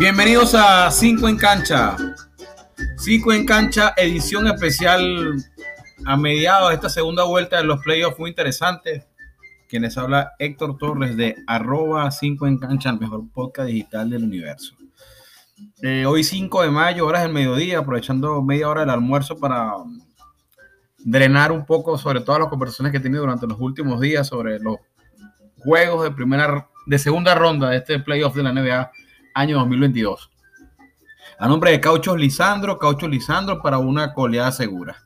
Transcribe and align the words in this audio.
Bienvenidos 0.00 0.54
a 0.54 0.90
5 0.90 1.28
en 1.28 1.36
cancha. 1.36 1.94
5 2.96 3.32
en 3.34 3.44
cancha, 3.44 3.92
edición 3.98 4.46
especial 4.46 5.36
a 6.06 6.16
mediados 6.16 6.70
de 6.70 6.76
esta 6.76 6.88
segunda 6.88 7.24
vuelta 7.24 7.58
de 7.58 7.64
los 7.64 7.80
playoffs 7.80 8.18
muy 8.18 8.30
interesante. 8.30 9.06
Quienes 9.68 9.98
habla 9.98 10.32
Héctor 10.38 10.78
Torres 10.78 11.18
de 11.18 11.36
arroba 11.46 12.10
5 12.10 12.46
en 12.46 12.56
cancha, 12.56 12.88
el 12.88 12.98
mejor 12.98 13.24
podcast 13.30 13.68
digital 13.68 14.08
del 14.08 14.24
universo. 14.24 14.74
Eh, 15.82 16.06
hoy 16.06 16.24
5 16.24 16.62
de 16.62 16.70
mayo, 16.70 17.06
horas 17.06 17.24
del 17.24 17.34
mediodía, 17.34 17.80
aprovechando 17.80 18.40
media 18.40 18.70
hora 18.70 18.80
del 18.80 18.90
almuerzo 18.90 19.36
para 19.38 19.74
drenar 20.96 21.52
un 21.52 21.66
poco 21.66 21.98
sobre 21.98 22.22
todas 22.22 22.40
las 22.40 22.48
conversaciones 22.48 22.90
que 22.90 22.96
he 22.96 23.02
tenido 23.02 23.20
durante 23.20 23.46
los 23.46 23.60
últimos 23.60 24.00
días 24.00 24.26
sobre 24.26 24.60
los 24.60 24.76
juegos 25.58 26.04
de 26.04 26.10
primera, 26.10 26.70
de 26.86 26.98
segunda 26.98 27.34
ronda 27.34 27.68
de 27.68 27.76
este 27.76 27.98
playoff 27.98 28.34
de 28.34 28.42
la 28.42 28.54
NBA 28.54 28.90
año 29.34 29.58
2022. 29.58 30.30
A 31.38 31.48
nombre 31.48 31.70
de 31.70 31.80
Cauchos 31.80 32.18
Lisandro, 32.18 32.78
Cauchos 32.78 33.08
Lisandro 33.08 33.62
para 33.62 33.78
una 33.78 34.12
coleada 34.12 34.52
segura. 34.52 34.96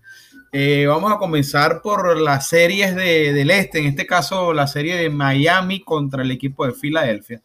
Eh, 0.52 0.87
vamos 0.87 1.12
a 1.12 1.19
comenzar 1.19 1.83
por 1.83 2.16
las 2.16 2.48
series 2.48 2.95
de, 2.95 3.33
del 3.33 3.50
este, 3.50 3.80
en 3.80 3.87
este 3.87 4.06
caso 4.06 4.52
la 4.52 4.66
serie 4.66 4.97
de 4.97 5.10
Miami 5.10 5.83
contra 5.83 6.23
el 6.23 6.30
equipo 6.30 6.66
de 6.66 6.73
Filadelfia. 6.73 7.42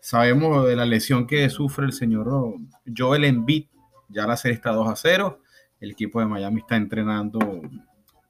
Sabemos 0.00 0.66
de 0.66 0.76
la 0.76 0.84
lesión 0.84 1.26
que 1.26 1.48
sufre 1.50 1.86
el 1.86 1.92
señor 1.92 2.56
Joel 2.96 3.24
Embiid, 3.24 3.66
ya 4.08 4.26
la 4.26 4.36
serie 4.36 4.56
está 4.56 4.70
2 4.70 4.88
a 4.88 4.96
0. 4.96 5.40
El 5.80 5.90
equipo 5.90 6.20
de 6.20 6.26
Miami 6.26 6.60
está 6.60 6.76
entrenando 6.76 7.62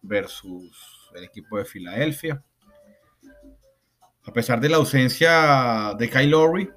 versus 0.00 1.10
el 1.14 1.24
equipo 1.24 1.58
de 1.58 1.64
Filadelfia. 1.64 2.42
A 4.26 4.32
pesar 4.32 4.60
de 4.60 4.68
la 4.70 4.78
ausencia 4.78 5.94
de 5.98 6.08
Kyle 6.08 6.30
Lowry, 6.30 6.70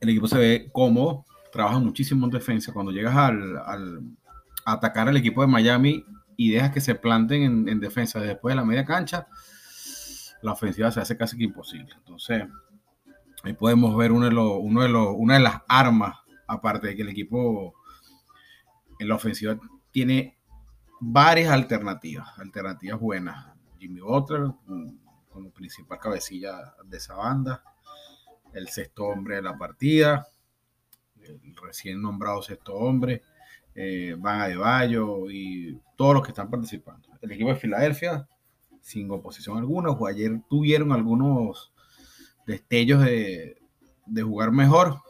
el 0.00 0.08
equipo 0.08 0.28
se 0.28 0.38
ve 0.38 0.70
cómodo, 0.72 1.24
trabaja 1.52 1.78
muchísimo 1.78 2.26
en 2.26 2.30
defensa. 2.30 2.72
Cuando 2.72 2.92
llegas 2.92 3.16
al, 3.16 4.02
atacar 4.64 5.08
al 5.08 5.16
equipo 5.16 5.40
de 5.40 5.46
Miami 5.46 6.04
y 6.36 6.50
dejas 6.50 6.72
que 6.72 6.80
se 6.80 6.94
planten 6.94 7.42
en, 7.42 7.68
en, 7.68 7.80
defensa 7.80 8.20
después 8.20 8.52
de 8.52 8.56
la 8.56 8.64
media 8.64 8.84
cancha, 8.84 9.26
la 10.42 10.52
ofensiva 10.52 10.90
se 10.90 11.00
hace 11.00 11.16
casi 11.16 11.36
que 11.36 11.44
imposible. 11.44 11.92
Entonces, 11.96 12.44
ahí 13.42 13.52
podemos 13.54 13.96
ver 13.96 14.12
una 14.12 14.28
de 14.28 15.40
las 15.40 15.62
armas, 15.68 16.18
aparte 16.46 16.88
de 16.88 16.96
que 16.96 17.02
el 17.02 17.08
equipo 17.08 17.74
en 18.98 19.08
la 19.08 19.14
ofensiva 19.14 19.58
tiene 19.90 20.38
varias 21.00 21.50
alternativas, 21.50 22.38
alternativas 22.38 23.00
buenas. 23.00 23.46
Jimmy 23.78 24.00
Butler 24.00 24.50
como 25.30 25.50
principal 25.50 25.98
cabecilla 26.00 26.74
de 26.84 26.96
esa 26.96 27.14
banda 27.14 27.62
el 28.52 28.68
sexto 28.68 29.04
hombre 29.04 29.36
de 29.36 29.42
la 29.42 29.56
partida, 29.56 30.28
el 31.20 31.54
recién 31.62 32.00
nombrado 32.00 32.42
sexto 32.42 32.74
hombre, 32.74 33.22
eh, 33.74 34.16
Van 34.18 34.58
Bayo 34.58 35.30
y 35.30 35.80
todos 35.96 36.14
los 36.14 36.22
que 36.22 36.30
están 36.30 36.50
participando. 36.50 37.08
El 37.20 37.32
equipo 37.32 37.50
de 37.50 37.56
Filadelfia, 37.56 38.26
sin 38.80 39.10
oposición 39.10 39.58
alguna, 39.58 39.90
o 39.90 40.06
ayer 40.06 40.40
tuvieron 40.48 40.92
algunos 40.92 41.72
destellos 42.46 43.04
de, 43.04 43.60
de 44.06 44.22
jugar 44.22 44.50
mejor, 44.52 45.00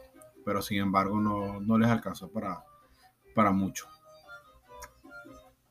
pero 0.45 0.61
sin 0.61 0.79
embargo 0.79 1.19
no, 1.19 1.59
no 1.59 1.77
les 1.77 1.89
alcanzó 1.89 2.29
para, 2.31 2.63
para 3.33 3.51
mucho. 3.51 3.87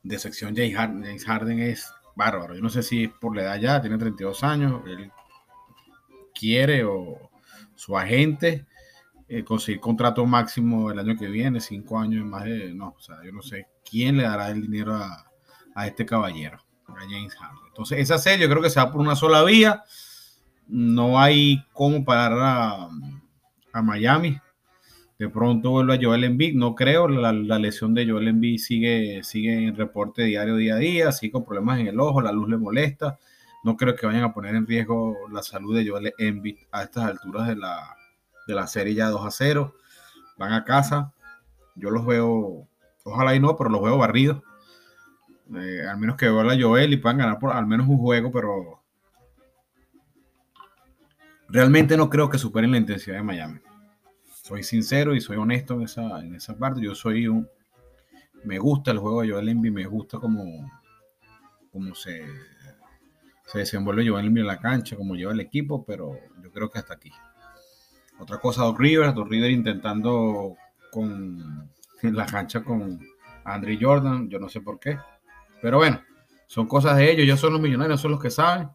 De 0.01 0.17
sección 0.17 0.55
James 0.55 0.75
Harden, 0.75 1.03
James 1.03 1.25
Harden 1.25 1.59
es 1.59 1.93
bárbaro. 2.15 2.55
Yo 2.55 2.61
no 2.61 2.69
sé 2.69 2.83
si 2.83 3.07
por 3.07 3.35
la 3.35 3.43
edad 3.43 3.59
ya, 3.59 3.81
tiene 3.81 3.97
32 3.97 4.43
años, 4.43 4.81
él 4.87 5.11
quiere 6.33 6.83
o, 6.83 7.28
su 7.79 7.97
agente, 7.97 8.65
eh, 9.29 9.45
conseguir 9.45 9.79
contrato 9.79 10.25
máximo 10.25 10.91
el 10.91 10.99
año 10.99 11.15
que 11.17 11.27
viene, 11.27 11.61
cinco 11.61 11.97
años 11.97 12.25
más 12.25 12.43
de, 12.43 12.73
no, 12.73 12.93
o 12.97 12.99
sea, 12.99 13.15
yo 13.23 13.31
no 13.31 13.41
sé 13.41 13.67
quién 13.89 14.17
le 14.17 14.23
dará 14.23 14.49
el 14.49 14.63
dinero 14.63 14.95
a, 14.95 15.31
a 15.73 15.87
este 15.87 16.05
caballero, 16.05 16.59
a 16.89 16.99
James 17.09 17.33
Harden. 17.35 17.67
Entonces, 17.69 17.99
esa 17.99 18.17
serie 18.17 18.45
yo 18.45 18.49
creo 18.49 18.61
que 18.61 18.69
se 18.69 18.81
va 18.81 18.91
por 18.91 18.99
una 18.99 19.15
sola 19.15 19.45
vía, 19.45 19.83
no 20.67 21.21
hay 21.21 21.63
cómo 21.71 22.03
parar 22.03 22.37
a, 22.37 22.89
a 23.71 23.81
Miami. 23.81 24.37
De 25.17 25.29
pronto 25.29 25.71
vuelve 25.71 25.95
a 25.95 25.99
Joel 26.01 26.25
Embiid, 26.25 26.55
no 26.55 26.75
creo, 26.75 27.07
la, 27.07 27.31
la, 27.31 27.59
lesión 27.59 27.93
de 27.93 28.09
Joel 28.09 28.27
Embiid 28.27 28.57
sigue, 28.57 29.23
sigue 29.23 29.67
en 29.67 29.75
reporte 29.75 30.23
diario 30.23 30.57
día 30.57 30.75
a 30.75 30.79
día, 30.79 31.11
sigue 31.13 31.31
con 31.31 31.45
problemas 31.45 31.79
en 31.79 31.87
el 31.87 31.99
ojo, 31.99 32.21
la 32.21 32.33
luz 32.33 32.49
le 32.49 32.57
molesta 32.57 33.17
no 33.63 33.75
creo 33.75 33.95
que 33.95 34.05
vayan 34.05 34.23
a 34.23 34.33
poner 34.33 34.55
en 34.55 34.67
riesgo 34.67 35.15
la 35.31 35.43
salud 35.43 35.75
de 35.75 35.87
Joel 35.87 36.13
Embiid 36.17 36.57
a 36.71 36.83
estas 36.83 37.05
alturas 37.05 37.47
de 37.47 37.55
la, 37.55 37.95
de 38.47 38.53
la 38.53 38.67
serie 38.67 38.95
ya 38.95 39.09
2 39.09 39.25
a 39.25 39.31
0. 39.31 39.75
Van 40.37 40.53
a 40.53 40.63
casa. 40.63 41.13
Yo 41.75 41.89
los 41.89 42.05
veo, 42.05 42.67
ojalá 43.03 43.35
y 43.35 43.39
no, 43.39 43.57
pero 43.57 43.69
los 43.69 43.81
veo 43.81 43.97
barridos. 43.97 44.41
Eh, 45.55 45.85
al 45.89 45.97
menos 45.97 46.15
que 46.15 46.29
vuelva 46.29 46.55
Joel 46.59 46.93
y 46.93 46.97
puedan 46.97 47.17
ganar 47.17 47.39
por 47.39 47.51
al 47.51 47.65
menos 47.65 47.87
un 47.87 47.97
juego, 47.97 48.31
pero 48.31 48.83
realmente 51.47 51.97
no 51.97 52.09
creo 52.09 52.29
que 52.29 52.37
superen 52.37 52.71
la 52.71 52.77
intensidad 52.77 53.17
de 53.17 53.23
Miami. 53.23 53.59
Soy 54.43 54.63
sincero 54.63 55.15
y 55.15 55.21
soy 55.21 55.37
honesto 55.37 55.73
en 55.73 55.81
esa, 55.83 56.19
en 56.19 56.35
esa 56.35 56.57
parte. 56.57 56.81
Yo 56.81 56.95
soy 56.95 57.27
un. 57.27 57.47
Me 58.43 58.57
gusta 58.57 58.91
el 58.91 58.99
juego 58.99 59.21
de 59.21 59.31
Joel 59.31 59.49
Embiid, 59.49 59.71
me 59.71 59.85
gusta 59.85 60.17
como, 60.17 60.71
como 61.71 61.93
se, 61.93 62.25
se 63.51 63.59
desenvuelve 63.59 64.07
Joel 64.07 64.25
en 64.25 64.45
la 64.45 64.59
cancha, 64.59 64.95
como 64.95 65.15
lleva 65.15 65.31
el 65.31 65.39
equipo, 65.39 65.83
pero 65.83 66.11
yo 66.43 66.51
creo 66.51 66.69
que 66.69 66.79
hasta 66.79 66.93
aquí. 66.93 67.11
Otra 68.19 68.37
cosa, 68.37 68.63
Doc 68.63 68.79
Rivers, 68.79 69.15
Doc 69.15 69.27
Rivers 69.29 69.53
intentando 69.53 70.55
con 70.91 71.69
en 72.01 72.15
la 72.15 72.25
cancha 72.25 72.63
con 72.63 72.99
Andre 73.43 73.77
Jordan, 73.79 74.29
yo 74.29 74.39
no 74.39 74.47
sé 74.49 74.61
por 74.61 74.79
qué, 74.79 74.97
pero 75.61 75.77
bueno, 75.77 76.01
son 76.47 76.67
cosas 76.67 76.95
de 76.97 77.11
ellos, 77.11 77.23
ellos 77.23 77.39
son 77.39 77.53
los 77.53 77.61
millonarios, 77.61 77.99
son 77.99 78.11
los 78.11 78.21
que 78.21 78.29
saben, 78.29 78.69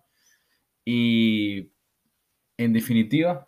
y 0.85 1.71
en 2.59 2.73
definitiva, 2.73 3.47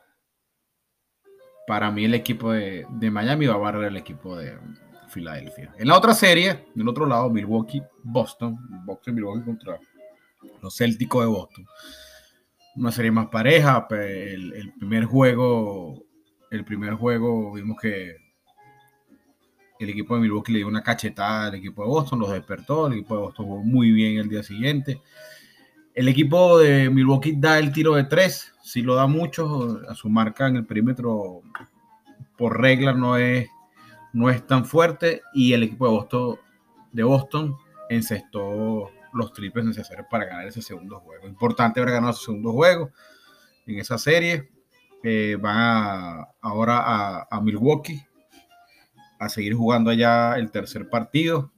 para 1.66 1.90
mí 1.90 2.04
el 2.04 2.14
equipo 2.14 2.52
de, 2.52 2.86
de 2.88 3.10
Miami 3.10 3.46
va 3.46 3.54
a 3.54 3.58
barrer 3.58 3.84
el 3.84 3.96
equipo 3.96 4.36
de 4.36 4.58
Filadelfia. 5.08 5.74
En 5.78 5.88
la 5.88 5.98
otra 5.98 6.14
serie, 6.14 6.66
del 6.74 6.88
otro 6.88 7.04
lado, 7.04 7.28
Milwaukee, 7.28 7.82
Boston, 8.02 8.56
Boston, 8.84 9.14
Milwaukee 9.14 9.44
contra 9.44 9.78
los 10.62 10.76
Célticos 10.76 11.24
de 11.24 11.30
Boston. 11.30 11.66
Una 12.76 12.92
serie 12.92 13.10
más 13.10 13.28
pareja, 13.28 13.86
el, 13.90 14.72
primer 14.78 15.04
juego, 15.04 16.02
el 16.50 16.64
primer 16.64 16.94
juego 16.94 17.52
vimos 17.54 17.78
que 17.80 18.16
el 19.78 19.90
equipo 19.90 20.14
de 20.14 20.22
Milwaukee 20.22 20.52
le 20.52 20.58
dio 20.58 20.68
una 20.68 20.82
cachetada 20.82 21.46
al 21.46 21.54
equipo 21.54 21.82
de 21.82 21.88
Boston, 21.88 22.18
los 22.18 22.32
despertó, 22.32 22.86
el 22.86 22.94
equipo 22.94 23.14
de 23.14 23.20
Boston 23.22 23.46
jugó 23.46 23.62
muy 23.62 23.92
bien 23.92 24.18
el 24.18 24.28
día 24.28 24.42
siguiente. 24.42 25.00
El 25.94 26.08
equipo 26.08 26.58
de 26.58 26.90
Milwaukee 26.90 27.34
da 27.36 27.58
el 27.58 27.72
tiro 27.72 27.94
de 27.94 28.04
tres, 28.04 28.52
si 28.62 28.82
lo 28.82 28.94
da 28.94 29.06
mucho, 29.06 29.80
a 29.88 29.94
su 29.94 30.10
marca 30.10 30.46
en 30.46 30.56
el 30.56 30.66
perímetro 30.66 31.42
por 32.36 32.60
regla 32.60 32.92
no 32.92 33.16
es, 33.16 33.48
no 34.12 34.28
es 34.28 34.46
tan 34.46 34.64
fuerte 34.64 35.22
y 35.32 35.52
el 35.52 35.62
equipo 35.62 35.86
de 35.86 35.92
Boston, 35.92 36.38
de 36.92 37.02
Boston 37.02 37.56
encestó 37.88 38.90
los 39.16 39.32
triples 39.32 39.64
necesarios 39.64 40.06
para 40.10 40.26
ganar 40.26 40.46
ese 40.46 40.62
segundo 40.62 41.00
juego. 41.00 41.26
Importante 41.26 41.80
haber 41.80 41.94
ganado 41.94 42.12
ese 42.12 42.24
segundo 42.24 42.52
juego 42.52 42.90
en 43.66 43.78
esa 43.78 43.98
serie. 43.98 44.50
Eh, 45.02 45.36
van 45.40 46.26
ahora 46.40 46.78
a, 46.78 47.28
a, 47.30 47.40
Milwaukee 47.40 48.04
a 49.18 49.28
seguir 49.28 49.54
jugando 49.54 49.90
allá 49.90 50.34
el 50.36 50.50
tercer 50.50 50.88
partido 50.88 51.52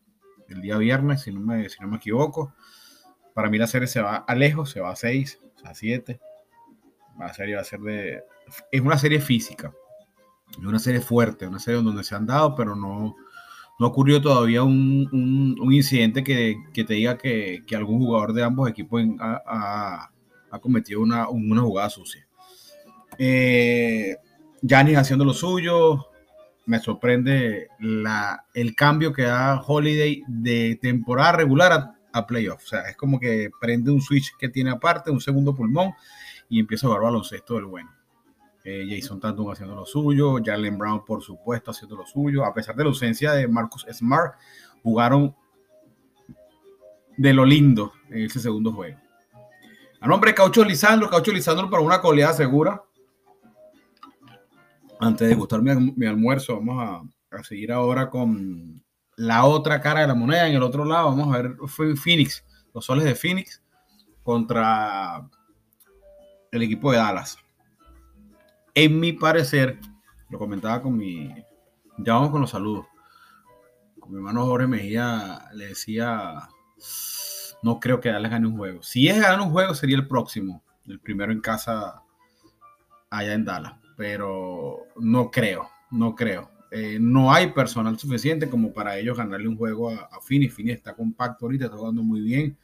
el 0.49 0.61
día 0.61 0.77
viernes, 0.79 1.23
si 1.23 1.33
no 1.33 1.41
me, 1.41 1.69
si 1.69 1.81
no 1.81 1.89
me 1.89 1.97
equivoco. 1.97 2.55
Para 3.35 3.51
mí 3.51 3.59
la 3.59 3.67
serie 3.67 3.87
se 3.87 4.01
va 4.01 4.17
a 4.17 4.35
lejos, 4.35 4.71
se 4.71 4.81
va 4.81 4.91
a 4.91 4.97
6, 4.97 5.39
a 5.65 5.75
7. 5.75 6.21
La 7.19 7.33
serie 7.35 7.57
va 7.57 7.61
a 7.61 7.65
ser 7.65 7.81
de... 7.81 8.23
Es 8.73 8.81
una 8.81 8.99
serie 8.99 9.21
física, 9.21 9.73
es 10.51 10.65
una 10.65 10.79
serie 10.79 11.01
fuerte, 11.01 11.47
una 11.47 11.59
serie 11.59 11.83
donde 11.83 12.03
se 12.03 12.15
han 12.15 12.27
dado, 12.27 12.55
pero 12.55 12.75
no, 12.75 13.15
no 13.79 13.87
ocurrió 13.87 14.21
todavía 14.21 14.63
un, 14.65 15.09
un, 15.61 15.73
incidente 15.73 16.25
que, 16.25 16.57
que, 16.73 16.85
te 16.85 16.95
diga 16.95 17.17
que, 17.17 17.63
que, 17.67 17.77
algún 17.77 18.01
jugador 18.01 18.33
de 18.33 18.43
ambos 18.43 18.69
equipos 18.69 19.03
ha, 19.21 19.43
ha, 19.47 20.11
ha 20.51 20.59
cometido 20.59 21.01
una, 21.01 21.29
una, 21.29 21.63
jugada 21.63 21.89
sucia. 21.89 22.27
Eh, 23.19 24.17
Giannis 24.63 24.97
haciendo 24.97 25.25
lo 25.25 25.33
suyo. 25.33 26.07
Me 26.67 26.81
sorprende 26.81 27.69
la, 27.79 28.45
el 28.53 28.75
cambio 28.75 29.13
que 29.13 29.23
da 29.23 29.63
Holiday 29.65 30.23
de 30.27 30.79
temporada 30.83 31.33
regular 31.33 31.73
a, 31.73 31.95
a 32.13 32.27
playoff. 32.27 32.65
O 32.65 32.67
sea, 32.67 32.81
es 32.91 32.97
como 32.97 33.19
que 33.19 33.49
prende 33.61 33.91
un 33.91 34.03
switch 34.03 34.37
que 34.39 34.49
tiene 34.49 34.71
aparte, 34.71 35.11
un 35.11 35.21
segundo 35.21 35.55
pulmón, 35.55 35.93
y 36.49 36.61
empieza 36.61 36.87
a 36.87 36.89
jugar 36.89 37.05
baloncesto 37.05 37.55
del 37.55 37.67
bueno 37.67 37.98
eh, 38.69 38.87
Jason 38.87 39.19
Tatum 39.19 39.51
haciendo 39.51 39.75
lo 39.75 39.87
suyo, 39.87 40.37
Jalen 40.45 40.77
Brown, 40.77 41.03
por 41.03 41.23
supuesto, 41.23 41.71
haciendo 41.71 41.97
lo 41.97 42.05
suyo. 42.05 42.45
A 42.45 42.53
pesar 42.53 42.77
de 42.77 42.85
la 42.85 42.91
ausencia 42.91 43.33
de 43.33 43.49
Marcus 43.49 43.87
Smart, 43.91 44.35
jugaron 44.83 45.35
de 47.17 47.33
lo 47.33 47.47
lindo 47.47 47.95
en 48.11 48.27
ese 48.27 48.41
segundo 48.41 48.71
juego. 48.73 48.99
A 50.01 50.07
nombre 50.07 50.33
de 50.33 50.35
Caucho 50.35 50.63
Lisandro, 50.65 51.09
Caucho 51.09 51.33
Lisandro 51.33 51.71
para 51.71 51.83
una 51.83 52.03
coleada 52.03 52.35
segura. 52.35 52.83
antes 55.01 55.29
de 55.29 55.35
gustar 55.35 55.63
mi, 55.63 56.07
almuerzo, 56.07 56.57
vamos 56.57 57.09
a, 57.31 57.43
seguir 57.45 57.73
ahora 57.73 58.11
con 58.11 58.85
la 59.17 59.47
otra 59.47 59.81
cara 59.81 60.03
de 60.03 60.09
la 60.09 60.15
moneda. 60.15 60.47
En 60.47 60.57
el 60.57 60.63
otro 60.63 60.85
lado, 60.85 61.09
vamos 61.09 61.35
a 61.35 61.41
ver 61.41 61.57
Phoenix, 61.97 62.45
los 62.75 62.85
soles 62.85 63.07
de 63.07 63.15
Phoenix 63.15 63.63
contra 64.23 65.27
el 66.53 66.63
equipo 66.63 66.93
de 66.93 66.99
Dallas. 66.99 67.39
En 68.81 69.01
mi 69.01 69.13
parecer, 69.13 69.81
lo 70.31 70.39
comentaba 70.39 70.81
con 70.81 70.97
mi. 70.97 71.35
Ya 71.99 72.15
vamos 72.15 72.31
con 72.31 72.43
los 72.43 72.51
saludos. 72.51 72.87
Con 73.99 74.13
mi 74.13 74.19
hermano 74.19 74.47
Jorge 74.47 74.69
Mejía 74.69 75.49
le 75.53 75.67
decía: 75.67 76.49
No 77.65 77.81
creo 77.81 77.99
que 77.99 78.09
Dallas 78.09 78.31
gane 78.31 78.47
un 78.47 78.57
juego. 78.57 78.81
Si 78.85 79.09
es 79.09 79.21
ganar 79.21 79.41
un 79.41 79.51
juego, 79.51 79.75
sería 79.75 79.97
el 79.97 80.07
próximo, 80.07 80.63
el 80.87 81.01
primero 81.01 81.33
en 81.33 81.41
casa 81.41 82.05
allá 83.11 83.33
en 83.33 83.45
Dallas 83.45 83.75
pero 83.97 84.87
no 85.01 85.29
creo, 85.29 85.69
no 85.91 86.15
creo. 86.15 86.49
Eh, 86.71 86.99
no 87.01 87.33
hay 87.33 87.51
personal 87.51 87.99
suficiente 87.99 88.49
como 88.49 88.73
para 88.73 88.97
ellos 88.97 89.19
ganarle 89.19 89.49
un 89.49 89.57
juego 89.57 89.91
a, 89.91 90.03
a 90.05 90.21
Fini. 90.21 90.49
Está 90.71 90.95
compacto 90.95 91.47
ahorita, 91.47 91.65
está 91.65 91.77
jugando 91.77 92.05
muy 92.05 92.21
bien. 92.21 92.57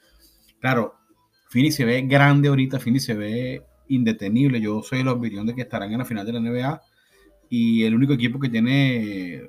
Claro, 0.60 0.94
Fini 1.48 1.72
se 1.72 1.84
ve 1.84 2.02
grande 2.02 2.46
ahorita, 2.46 2.78
Fini 2.78 3.00
se 3.00 3.14
ve 3.14 3.66
indetenible. 3.88 4.60
Yo 4.60 4.82
soy 4.82 4.98
de 4.98 5.04
la 5.04 5.14
de 5.14 5.54
que 5.54 5.62
estarán 5.62 5.92
en 5.92 5.98
la 5.98 6.04
final 6.04 6.26
de 6.26 6.32
la 6.32 6.40
NBA 6.40 6.82
y 7.48 7.84
el 7.84 7.94
único 7.94 8.12
equipo 8.12 8.38
que 8.40 8.48
tiene 8.48 9.42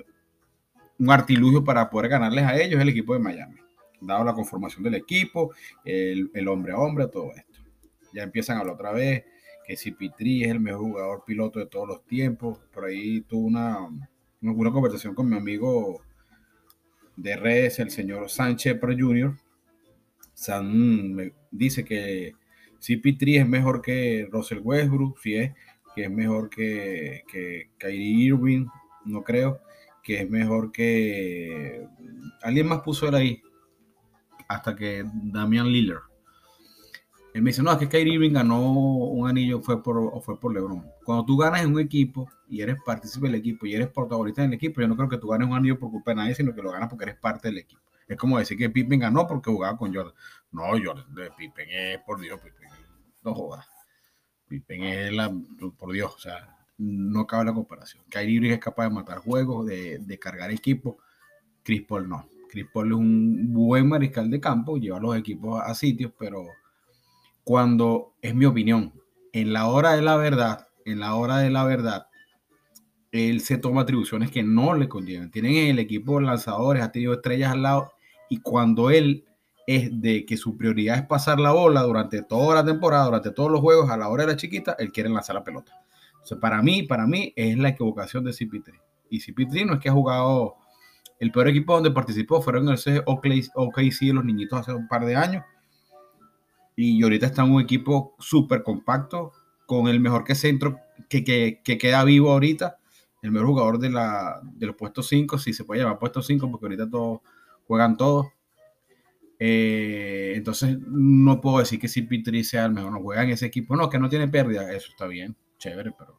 un 0.98 1.10
artilugio 1.10 1.64
para 1.64 1.88
poder 1.90 2.10
ganarles 2.10 2.44
a 2.44 2.56
ellos 2.56 2.74
es 2.74 2.82
el 2.82 2.88
equipo 2.88 3.14
de 3.14 3.20
Miami. 3.20 3.56
Dado 4.00 4.24
la 4.24 4.34
conformación 4.34 4.82
del 4.84 4.94
equipo, 4.94 5.52
el, 5.84 6.48
hombre 6.48 6.72
a 6.72 6.78
hombre, 6.78 7.08
todo 7.08 7.32
esto. 7.34 7.60
Ya 8.12 8.22
empiezan 8.22 8.56
a 8.56 8.60
hablar 8.60 8.74
otra 8.74 8.92
vez 8.92 9.24
que 9.66 9.76
si 9.76 9.90
Pitri 9.90 10.44
es 10.44 10.50
el 10.50 10.60
mejor 10.60 10.82
jugador 10.82 11.24
piloto 11.26 11.58
de 11.58 11.66
todos 11.66 11.88
los 11.88 12.04
tiempos. 12.04 12.58
Por 12.72 12.84
ahí 12.84 13.22
tuve 13.22 13.46
una, 13.46 13.88
conversación 14.72 15.14
con 15.14 15.28
mi 15.28 15.36
amigo 15.36 16.02
de 17.16 17.36
redes, 17.36 17.78
el 17.78 17.90
señor 17.90 18.28
Sánchez 18.28 18.78
Pro 18.78 18.92
Jr. 18.96 19.34
San 20.34 21.14
me 21.14 21.32
dice 21.50 21.82
que 21.82 22.34
si 22.78 22.96
Pitri 22.96 23.36
es 23.36 23.48
mejor 23.48 23.82
que 23.82 24.28
Russell 24.30 24.60
Westbrook, 24.62 25.18
si 25.18 25.36
es 25.36 25.52
que 25.94 26.04
es 26.04 26.10
mejor 26.10 26.50
que, 26.50 27.24
que 27.26 27.70
Kyrie 27.78 28.26
Irving, 28.26 28.66
no 29.06 29.22
creo, 29.22 29.60
que 30.02 30.20
es 30.20 30.30
mejor 30.30 30.70
que 30.70 31.86
alguien 32.42 32.68
más 32.68 32.82
puso 32.82 33.08
él 33.08 33.14
ahí, 33.14 33.42
hasta 34.46 34.76
que 34.76 35.04
Damian 35.12 35.68
Lillard. 35.68 36.02
Él 37.32 37.42
me 37.42 37.50
dice, 37.50 37.62
no, 37.62 37.72
es 37.72 37.78
que 37.78 37.88
Kyrie 37.88 38.14
Irving 38.14 38.32
ganó 38.32 38.60
un 38.60 39.28
anillo 39.28 39.60
fue 39.60 39.82
por, 39.82 40.22
fue 40.22 40.38
por 40.38 40.54
LeBron. 40.54 40.84
Cuando 41.04 41.24
tú 41.24 41.36
ganas 41.36 41.62
en 41.62 41.72
un 41.72 41.80
equipo 41.80 42.28
y 42.48 42.60
eres 42.60 42.76
partícipe 42.84 43.26
del 43.26 43.36
equipo 43.36 43.66
y 43.66 43.74
eres 43.74 43.88
protagonista 43.88 44.42
del 44.42 44.52
equipo, 44.52 44.80
yo 44.80 44.88
no 44.88 44.96
creo 44.96 45.08
que 45.08 45.18
tú 45.18 45.28
ganes 45.28 45.48
un 45.48 45.54
anillo 45.54 45.78
por 45.78 45.90
culpa 45.90 46.12
de 46.12 46.16
nadie, 46.16 46.34
sino 46.34 46.54
que 46.54 46.62
lo 46.62 46.72
ganas 46.72 46.88
porque 46.88 47.04
eres 47.04 47.16
parte 47.16 47.48
del 47.48 47.58
equipo. 47.58 47.82
Es 48.06 48.16
como 48.16 48.38
decir 48.38 48.56
que 48.56 48.70
Pippen 48.70 49.00
ganó 49.00 49.26
porque 49.26 49.50
jugaba 49.50 49.76
con 49.76 49.94
Jordan. 49.94 50.14
No, 50.52 50.62
Jordan, 50.70 51.06
Pippen 51.36 51.68
es, 51.70 51.98
por 52.00 52.20
Dios, 52.20 52.40
Pippen, 52.40 52.68
no 53.22 53.34
jodas. 53.34 53.66
Pippen 54.48 54.82
es 54.84 55.12
la, 55.12 55.32
por 55.76 55.92
Dios, 55.92 56.14
o 56.14 56.18
sea, 56.18 56.56
no 56.78 57.26
cabe 57.26 57.46
la 57.46 57.54
comparación. 57.54 58.04
Kyrie 58.08 58.52
es 58.52 58.60
capaz 58.60 58.84
de 58.84 58.94
matar 58.94 59.18
juegos, 59.18 59.66
de, 59.66 59.98
de 59.98 60.18
cargar 60.18 60.50
equipos. 60.50 60.96
Chris 61.62 61.82
Paul 61.82 62.08
no. 62.08 62.28
Chris 62.48 62.66
Paul 62.72 62.92
es 62.92 62.98
un 62.98 63.52
buen 63.52 63.88
mariscal 63.88 64.30
de 64.30 64.40
campo, 64.40 64.76
lleva 64.76 65.00
los 65.00 65.16
equipos 65.16 65.60
a 65.60 65.74
sitios, 65.74 66.12
pero 66.18 66.44
cuando, 67.42 68.14
es 68.22 68.34
mi 68.34 68.44
opinión, 68.44 68.92
en 69.32 69.52
la 69.52 69.66
hora 69.66 69.94
de 69.96 70.02
la 70.02 70.16
verdad, 70.16 70.68
en 70.84 71.00
la 71.00 71.14
hora 71.14 71.38
de 71.38 71.50
la 71.50 71.64
verdad, 71.64 72.06
él 73.12 73.40
se 73.40 73.58
toma 73.58 73.82
atribuciones 73.82 74.30
que 74.30 74.42
no 74.42 74.74
le 74.74 74.88
conllevan. 74.88 75.30
Tienen 75.30 75.54
en 75.54 75.68
el 75.68 75.78
equipo 75.78 76.20
lanzadores, 76.20 76.82
ha 76.82 76.92
tenido 76.92 77.14
estrellas 77.14 77.52
al 77.52 77.62
lado, 77.62 77.92
y 78.28 78.38
cuando 78.38 78.90
él 78.90 79.24
es 79.66 80.00
de 80.00 80.24
que 80.24 80.36
su 80.36 80.56
prioridad 80.56 80.96
es 80.96 81.06
pasar 81.06 81.40
la 81.40 81.52
bola 81.52 81.82
durante 81.82 82.22
toda 82.22 82.54
la 82.54 82.64
temporada, 82.64 83.06
durante 83.06 83.30
todos 83.32 83.50
los 83.50 83.60
juegos, 83.60 83.90
a 83.90 83.96
la 83.96 84.08
hora 84.08 84.24
de 84.24 84.32
la 84.32 84.36
chiquita, 84.36 84.76
él 84.78 84.92
quiere 84.92 85.08
lanzar 85.08 85.34
la 85.34 85.44
pelota. 85.44 85.72
Entonces, 86.12 86.38
para 86.38 86.62
mí, 86.62 86.84
para 86.84 87.06
mí, 87.06 87.32
es 87.36 87.58
la 87.58 87.70
equivocación 87.70 88.24
de 88.24 88.30
CP3. 88.30 88.80
Y 89.10 89.20
CP3 89.20 89.66
no 89.66 89.74
es 89.74 89.80
que 89.80 89.88
ha 89.88 89.92
jugado 89.92 90.56
el 91.18 91.32
peor 91.32 91.48
equipo 91.48 91.74
donde 91.74 91.90
participó, 91.90 92.42
fueron 92.42 92.68
el 92.68 93.02
OKC 93.06 94.02
los 94.12 94.24
niñitos 94.24 94.60
hace 94.60 94.72
un 94.72 94.86
par 94.86 95.04
de 95.04 95.16
años 95.16 95.44
y 96.76 97.02
ahorita 97.02 97.26
está 97.26 97.42
en 97.42 97.52
un 97.52 97.62
equipo 97.62 98.14
súper 98.18 98.62
compacto, 98.62 99.32
con 99.64 99.88
el 99.88 99.98
mejor 99.98 100.22
que 100.22 100.34
centro 100.34 100.78
que, 101.08 101.24
que, 101.24 101.78
queda 101.78 102.04
vivo 102.04 102.30
ahorita, 102.30 102.78
el 103.22 103.32
mejor 103.32 103.48
jugador 103.48 103.78
de, 103.78 103.90
la, 103.90 104.40
de 104.44 104.66
los 104.66 104.76
puestos 104.76 105.08
5, 105.08 105.38
si 105.38 105.52
se 105.52 105.64
puede 105.64 105.80
llamar 105.80 105.98
puestos 105.98 106.26
5, 106.26 106.50
porque 106.50 106.66
ahorita 106.66 106.88
todos 106.88 107.20
juegan 107.66 107.96
todos. 107.96 108.26
Eh, 109.38 110.32
entonces 110.34 110.78
no 110.80 111.40
puedo 111.40 111.58
decir 111.58 111.78
que 111.78 111.88
si 111.88 112.02
Pitri 112.02 112.42
sea 112.42 112.64
el 112.66 112.72
mejor, 112.72 112.92
no 112.92 113.02
juega 113.02 113.22
en 113.22 113.30
ese 113.30 113.46
equipo, 113.46 113.76
no, 113.76 113.90
que 113.90 113.98
no 113.98 114.08
tiene 114.08 114.28
pérdida, 114.28 114.72
eso 114.72 114.88
está 114.90 115.06
bien, 115.06 115.36
chévere, 115.58 115.92
pero 115.92 116.18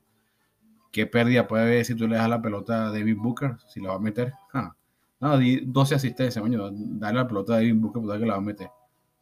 ¿qué 0.91 1.07
pérdida 1.07 1.47
puede 1.47 1.63
haber 1.63 1.85
si 1.85 1.95
tú 1.95 2.07
le 2.07 2.15
das 2.15 2.29
la 2.29 2.41
pelota 2.41 2.87
a 2.87 2.91
David 2.91 3.17
Booker, 3.17 3.57
si 3.67 3.81
la 3.81 3.89
va 3.89 3.95
a 3.95 3.99
meter? 3.99 4.33
Ah, 4.53 4.75
no, 5.19 5.39
12 5.39 5.95
asistencias, 5.95 6.39
coño, 6.39 6.69
dale 6.71 7.17
la 7.17 7.27
pelota 7.27 7.53
a 7.53 7.55
David 7.55 7.75
Booker, 7.77 8.03
porque 8.03 8.25
la 8.25 8.33
va 8.33 8.39
a 8.39 8.41
meter 8.41 8.69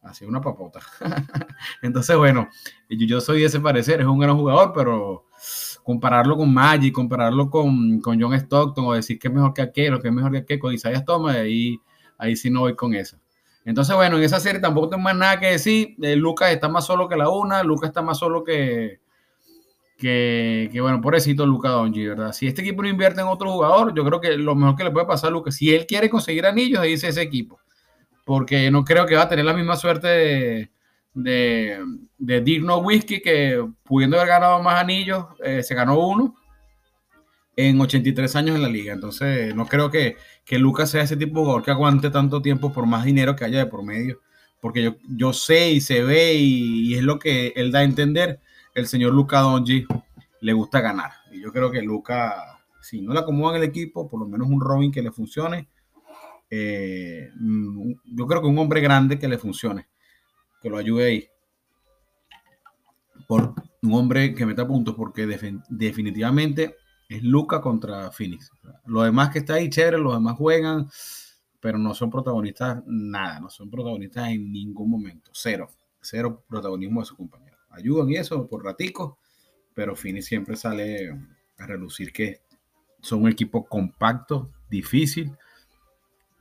así 0.02 0.24
una 0.24 0.40
papota. 0.40 0.80
Entonces, 1.82 2.16
bueno, 2.16 2.48
yo 2.88 3.20
soy 3.20 3.40
de 3.40 3.46
ese 3.46 3.60
parecer, 3.60 4.00
es 4.00 4.06
un 4.06 4.18
gran 4.18 4.36
jugador, 4.36 4.72
pero 4.74 5.26
compararlo 5.82 6.36
con 6.36 6.52
Magic, 6.52 6.92
compararlo 6.92 7.50
con, 7.50 8.00
con 8.00 8.20
John 8.20 8.34
Stockton 8.34 8.84
o 8.84 8.92
decir 8.92 9.18
que 9.18 9.28
es 9.28 9.34
mejor 9.34 9.54
que 9.54 9.62
aquel 9.62 9.94
o 9.94 10.00
que 10.00 10.08
es 10.08 10.14
mejor 10.14 10.32
que 10.32 10.38
aquel 10.38 10.58
con 10.58 10.72
Isaiah 10.72 11.04
Thomas, 11.04 11.36
ahí, 11.36 11.78
ahí 12.18 12.36
sí 12.36 12.50
no 12.50 12.60
voy 12.60 12.74
con 12.74 12.94
eso. 12.94 13.18
Entonces, 13.64 13.96
bueno, 13.96 14.16
en 14.16 14.22
esa 14.22 14.38
serie 14.38 14.60
tampoco 14.60 14.90
tengo 14.90 15.02
más 15.02 15.16
nada 15.16 15.40
que 15.40 15.46
decir. 15.46 15.96
Eh, 16.00 16.14
Lucas 16.16 16.52
está 16.52 16.68
más 16.68 16.86
solo 16.86 17.08
que 17.08 17.16
la 17.16 17.28
una, 17.28 17.62
Lucas 17.62 17.88
está 17.88 18.00
más 18.00 18.18
solo 18.18 18.44
que, 18.44 19.00
que, 19.98 20.68
que 20.72 20.80
bueno, 20.80 21.00
pobrecito 21.00 21.44
Lucas 21.44 21.72
Donji, 21.72 22.06
¿verdad? 22.06 22.32
Si 22.32 22.46
este 22.46 22.62
equipo 22.62 22.82
no 22.82 22.88
invierte 22.88 23.20
en 23.20 23.26
otro 23.26 23.50
jugador, 23.50 23.92
yo 23.94 24.04
creo 24.04 24.20
que 24.20 24.36
lo 24.36 24.54
mejor 24.54 24.76
que 24.76 24.84
le 24.84 24.92
puede 24.92 25.06
pasar 25.06 25.28
a 25.28 25.32
Lucas, 25.32 25.56
si 25.56 25.74
él 25.74 25.86
quiere 25.86 26.08
conseguir 26.08 26.46
anillos, 26.46 26.82
dice 26.82 27.08
ese 27.08 27.22
equipo 27.22 27.58
porque 28.26 28.72
no 28.72 28.84
creo 28.84 29.06
que 29.06 29.14
va 29.14 29.22
a 29.22 29.28
tener 29.28 29.44
la 29.44 29.54
misma 29.54 29.76
suerte 29.76 30.08
de, 30.08 30.70
de, 31.14 31.78
de 32.18 32.40
Digno 32.40 32.78
Whisky, 32.78 33.20
que 33.20 33.64
pudiendo 33.84 34.16
haber 34.16 34.30
ganado 34.30 34.60
más 34.60 34.80
anillos, 34.80 35.26
eh, 35.44 35.62
se 35.62 35.76
ganó 35.76 35.96
uno 36.00 36.34
en 37.56 37.80
83 37.80 38.36
años 38.36 38.56
en 38.56 38.62
la 38.62 38.68
liga. 38.68 38.92
Entonces, 38.92 39.54
no 39.54 39.66
creo 39.66 39.90
que, 39.90 40.16
que 40.44 40.58
Lucas 40.58 40.90
sea 40.90 41.02
ese 41.02 41.16
tipo 41.16 41.40
de 41.40 41.44
jugador 41.46 41.62
que 41.64 41.70
aguante 41.70 42.10
tanto 42.10 42.42
tiempo 42.42 42.72
por 42.72 42.86
más 42.86 43.04
dinero 43.04 43.34
que 43.34 43.46
haya 43.46 43.58
de 43.58 43.66
por 43.66 43.82
medio. 43.82 44.20
Porque 44.60 44.82
yo, 44.82 44.96
yo 45.08 45.32
sé 45.32 45.70
y 45.70 45.80
se 45.80 46.02
ve 46.02 46.34
y, 46.34 46.94
es 46.94 47.02
lo 47.02 47.18
que 47.18 47.52
él 47.56 47.72
da 47.72 47.80
a 47.80 47.84
entender. 47.84 48.40
El 48.74 48.86
señor 48.86 49.14
Luca 49.14 49.40
Donji 49.40 49.86
le 50.42 50.52
gusta 50.52 50.80
ganar. 50.80 51.12
Y 51.32 51.40
yo 51.40 51.50
creo 51.50 51.70
que 51.70 51.80
Luca, 51.80 52.60
si 52.82 53.00
no 53.00 53.14
le 53.14 53.20
acomodan 53.20 53.56
el 53.56 53.68
equipo, 53.68 54.08
por 54.08 54.20
lo 54.20 54.26
menos 54.26 54.48
un 54.48 54.60
Robin 54.60 54.92
que 54.92 55.02
le 55.02 55.10
funcione, 55.10 55.68
eh, 56.50 57.30
mm, 57.34 57.92
yo 58.04 58.26
creo 58.26 58.42
que 58.42 58.48
un 58.48 58.58
hombre 58.58 58.80
grande 58.80 59.18
que 59.18 59.28
le 59.28 59.38
funcione, 59.38 59.88
que 60.60 60.68
lo 60.68 60.76
ayude 60.76 61.06
ahí. 61.06 61.28
Por 63.26 63.54
un 63.82 63.94
hombre 63.94 64.34
que 64.34 64.44
meta 64.44 64.66
puntos, 64.66 64.94
porque 64.94 65.26
definitivamente 65.26 66.76
es 67.08 67.22
Luca 67.22 67.60
contra 67.60 68.10
Phoenix. 68.10 68.50
Los 68.86 69.04
demás 69.04 69.30
que 69.30 69.40
está 69.40 69.54
ahí, 69.54 69.70
chévere, 69.70 69.98
los 69.98 70.14
demás 70.14 70.36
juegan, 70.36 70.88
pero 71.60 71.78
no 71.78 71.94
son 71.94 72.10
protagonistas 72.10 72.82
nada, 72.86 73.40
no 73.40 73.50
son 73.50 73.70
protagonistas 73.70 74.28
en 74.30 74.50
ningún 74.52 74.90
momento. 74.90 75.30
Cero, 75.32 75.68
cero 76.00 76.44
protagonismo 76.48 77.00
de 77.00 77.06
su 77.06 77.16
compañero. 77.16 77.56
Ayudan 77.70 78.10
y 78.10 78.16
eso 78.16 78.46
por 78.48 78.64
ratico, 78.64 79.18
pero 79.74 79.94
Phoenix 79.94 80.26
siempre 80.26 80.56
sale 80.56 81.10
a 81.58 81.66
relucir 81.66 82.12
que 82.12 82.40
son 83.00 83.22
un 83.22 83.30
equipo 83.30 83.66
compacto, 83.66 84.50
difícil, 84.68 85.32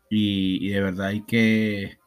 y, 0.09 0.69
de 0.69 0.81
verdad 0.81 1.07
hay 1.07 1.21
que, 1.23 1.97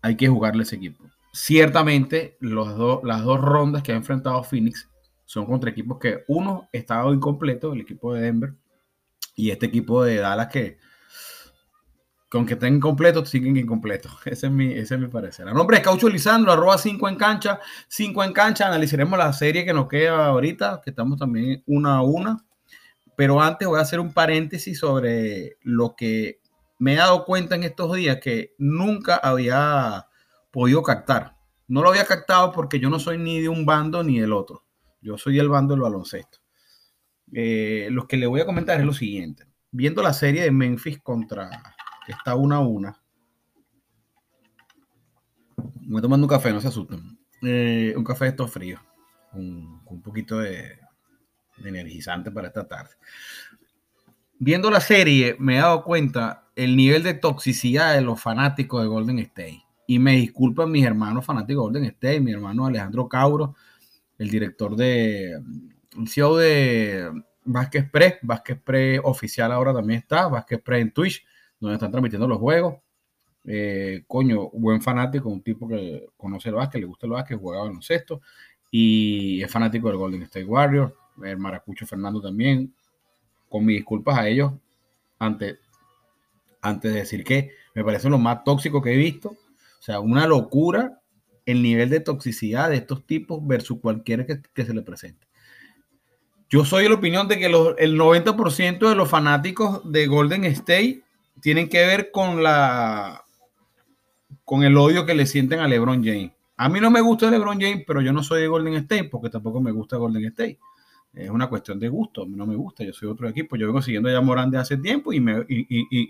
hay 0.00 0.16
que 0.16 0.28
jugarle 0.28 0.64
ese 0.64 0.76
equipo. 0.76 1.04
Ciertamente, 1.32 2.36
las 2.40 2.76
dos 2.76 3.40
rondas 3.40 3.82
que 3.82 3.92
ha 3.92 3.96
enfrentado 3.96 4.42
Phoenix 4.42 4.88
son 5.24 5.46
contra 5.46 5.70
equipos 5.70 5.98
que 5.98 6.24
uno 6.28 6.68
estaba 6.72 7.12
incompleto, 7.12 7.72
el 7.72 7.80
equipo 7.80 8.14
de 8.14 8.22
Denver, 8.22 8.54
y 9.34 9.50
este 9.50 9.66
equipo 9.66 10.04
de 10.04 10.16
Dallas 10.16 10.48
que, 10.48 10.78
con 12.28 12.46
que 12.46 12.54
estén 12.54 12.76
incompletos, 12.76 13.28
siguen 13.28 13.56
incompletos. 13.56 14.12
Ese 14.26 14.46
es 14.46 14.52
mi, 14.52 14.72
ese 14.72 14.94
es 14.94 15.00
mi 15.00 15.08
parecer. 15.08 15.48
A 15.48 15.52
nombre 15.52 15.78
de 15.78 15.82
Caucho 15.82 16.08
Lisandro, 16.08 16.52
arroba 16.52 16.78
5 16.78 17.08
en 17.08 17.16
cancha, 17.16 17.60
5 17.88 18.24
en 18.24 18.32
cancha, 18.32 18.66
analizaremos 18.66 19.18
la 19.18 19.32
serie 19.32 19.64
que 19.64 19.72
nos 19.72 19.88
queda 19.88 20.26
ahorita, 20.26 20.80
que 20.82 20.90
estamos 20.90 21.18
también 21.18 21.62
una 21.66 21.96
a 21.96 22.02
una. 22.02 22.44
Pero 23.16 23.40
antes 23.40 23.68
voy 23.68 23.78
a 23.78 23.82
hacer 23.82 24.00
un 24.00 24.12
paréntesis 24.12 24.78
sobre 24.78 25.58
lo 25.62 25.94
que 25.94 26.40
me 26.78 26.94
he 26.94 26.96
dado 26.96 27.24
cuenta 27.24 27.54
en 27.54 27.62
estos 27.62 27.94
días 27.94 28.18
que 28.20 28.54
nunca 28.58 29.16
había 29.16 30.06
podido 30.50 30.82
captar. 30.82 31.36
No 31.68 31.82
lo 31.82 31.90
había 31.90 32.06
captado 32.06 32.52
porque 32.52 32.80
yo 32.80 32.90
no 32.90 32.98
soy 32.98 33.18
ni 33.18 33.40
de 33.40 33.48
un 33.48 33.64
bando 33.64 34.02
ni 34.02 34.18
del 34.18 34.32
otro. 34.32 34.64
Yo 35.02 35.18
soy 35.18 35.38
el 35.38 35.48
bando 35.48 35.74
del 35.74 35.82
baloncesto. 35.82 36.38
Eh, 37.32 37.88
lo 37.90 38.06
que 38.06 38.16
le 38.16 38.26
voy 38.26 38.40
a 38.40 38.46
comentar 38.46 38.78
es 38.78 38.86
lo 38.86 38.92
siguiente. 38.92 39.44
Viendo 39.70 40.02
la 40.02 40.12
serie 40.12 40.42
de 40.42 40.50
Memphis 40.50 41.00
contra 41.00 41.50
está 42.06 42.34
una 42.36 42.56
a 42.56 42.60
una. 42.60 43.02
Me 45.80 45.92
voy 45.94 46.02
tomando 46.02 46.26
un 46.26 46.30
café, 46.30 46.52
no 46.52 46.60
se 46.60 46.68
asusten. 46.68 47.18
Eh, 47.42 47.92
un 47.96 48.04
café 48.04 48.26
de 48.26 48.30
estos 48.30 48.50
fríos. 48.50 48.80
Un, 49.32 49.82
un 49.86 50.02
poquito 50.02 50.38
de, 50.38 50.78
de 51.58 51.68
energizante 51.68 52.30
para 52.30 52.48
esta 52.48 52.66
tarde. 52.66 52.90
Viendo 54.38 54.70
la 54.70 54.80
serie, 54.80 55.36
me 55.38 55.56
he 55.56 55.60
dado 55.60 55.84
cuenta 55.84 56.48
el 56.56 56.76
nivel 56.76 57.02
de 57.02 57.14
toxicidad 57.14 57.94
de 57.94 58.02
los 58.02 58.20
fanáticos 58.20 58.82
de 58.82 58.88
Golden 58.88 59.18
State. 59.20 59.64
Y 59.86 59.98
me 59.98 60.12
disculpan 60.12 60.70
mis 60.70 60.84
hermanos 60.84 61.24
fanáticos 61.24 61.62
de 61.62 61.78
Golden 61.78 61.84
State, 61.84 62.20
mi 62.20 62.32
hermano 62.32 62.66
Alejandro 62.66 63.08
Cauro, 63.08 63.54
el 64.22 64.30
director 64.30 64.76
de 64.76 65.32
el 65.32 66.08
CEO 66.08 66.36
de 66.36 67.10
Vázquez 67.44 67.82
Express, 67.82 68.14
Vázquez 68.22 68.56
Express 68.56 69.00
oficial 69.02 69.50
ahora 69.50 69.74
también 69.74 69.98
está, 69.98 70.28
Vázquez 70.28 70.58
Express 70.58 70.82
en 70.82 70.92
Twitch, 70.92 71.26
donde 71.58 71.74
están 71.74 71.90
transmitiendo 71.90 72.28
los 72.28 72.38
juegos. 72.38 72.76
Eh, 73.44 74.04
coño, 74.06 74.48
buen 74.50 74.80
fanático, 74.80 75.28
un 75.28 75.42
tipo 75.42 75.66
que 75.66 76.06
conoce 76.16 76.50
el 76.50 76.54
básquet, 76.54 76.80
le 76.80 76.86
gusta 76.86 77.06
el 77.06 77.12
básquet, 77.12 77.38
juega 77.38 77.62
baloncesto 77.62 78.20
y 78.70 79.42
es 79.42 79.50
fanático 79.50 79.88
del 79.88 79.96
Golden 79.96 80.22
State 80.22 80.46
Warriors, 80.46 80.92
el 81.24 81.36
Maracucho 81.38 81.84
Fernando 81.84 82.22
también. 82.22 82.72
Con 83.48 83.66
mis 83.66 83.78
disculpas 83.78 84.16
a 84.16 84.28
ellos, 84.28 84.52
antes, 85.18 85.58
antes 86.62 86.92
de 86.92 87.00
decir 87.00 87.24
que 87.24 87.50
me 87.74 87.84
parece 87.84 88.08
lo 88.08 88.18
más 88.18 88.44
tóxico 88.44 88.80
que 88.80 88.94
he 88.94 88.96
visto. 88.96 89.30
O 89.30 89.82
sea, 89.82 89.98
una 89.98 90.26
locura 90.28 91.01
el 91.46 91.62
nivel 91.62 91.90
de 91.90 92.00
toxicidad 92.00 92.70
de 92.70 92.76
estos 92.76 93.06
tipos 93.06 93.46
versus 93.46 93.78
cualquiera 93.80 94.26
que, 94.26 94.64
se 94.64 94.74
le 94.74 94.82
presente. 94.82 95.26
Yo 96.48 96.64
soy 96.64 96.84
de 96.84 96.90
la 96.90 96.96
opinión 96.96 97.28
de 97.28 97.38
que 97.38 97.48
los, 97.48 97.74
el 97.78 97.98
90% 97.98 98.88
de 98.88 98.94
los 98.94 99.08
fanáticos 99.08 99.90
de 99.90 100.06
Golden 100.06 100.44
State 100.44 101.02
tienen 101.40 101.68
que 101.68 101.86
ver 101.86 102.10
con 102.10 102.42
la 102.42 103.24
con 104.44 104.64
el 104.64 104.76
odio 104.76 105.06
que 105.06 105.14
le 105.14 105.24
sienten 105.24 105.60
a 105.60 105.68
LeBron 105.68 106.04
James. 106.04 106.32
A 106.56 106.68
mí 106.68 106.78
no 106.80 106.90
me 106.90 107.00
gusta 107.00 107.30
LeBron 107.30 107.60
James, 107.60 107.84
pero 107.86 108.02
yo 108.02 108.12
no 108.12 108.22
soy 108.22 108.42
de 108.42 108.48
Golden 108.48 108.74
State 108.74 109.04
porque 109.04 109.30
tampoco 109.30 109.60
me 109.60 109.72
gusta 109.72 109.96
Golden 109.96 110.24
State. 110.26 110.58
Es 111.14 111.30
una 111.30 111.48
cuestión 111.48 111.78
de 111.78 111.88
gusto, 111.88 112.22
a 112.22 112.26
mí 112.26 112.36
no 112.36 112.46
me 112.46 112.54
gusta, 112.56 112.84
yo 112.84 112.92
soy 112.92 113.08
otro 113.08 113.28
equipo. 113.28 113.56
Yo 113.56 113.66
vengo 113.66 113.82
siguiendo 113.82 114.10
ya 114.10 114.20
Morán 114.20 114.50
de 114.50 114.58
hace 114.58 114.76
tiempo 114.76 115.12
y 115.12 115.20
me, 115.20 115.44
y, 115.48 115.66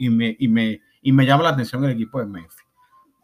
y, 0.07 0.11
me, 0.11 0.37
me, 0.49 0.81
y 1.03 1.13
me 1.13 1.27
llama 1.27 1.45
la 1.45 1.51
atención 1.51 1.85
el 1.85 1.93
equipo 1.93 2.21
de 2.21 2.27
Memphis. 2.27 2.62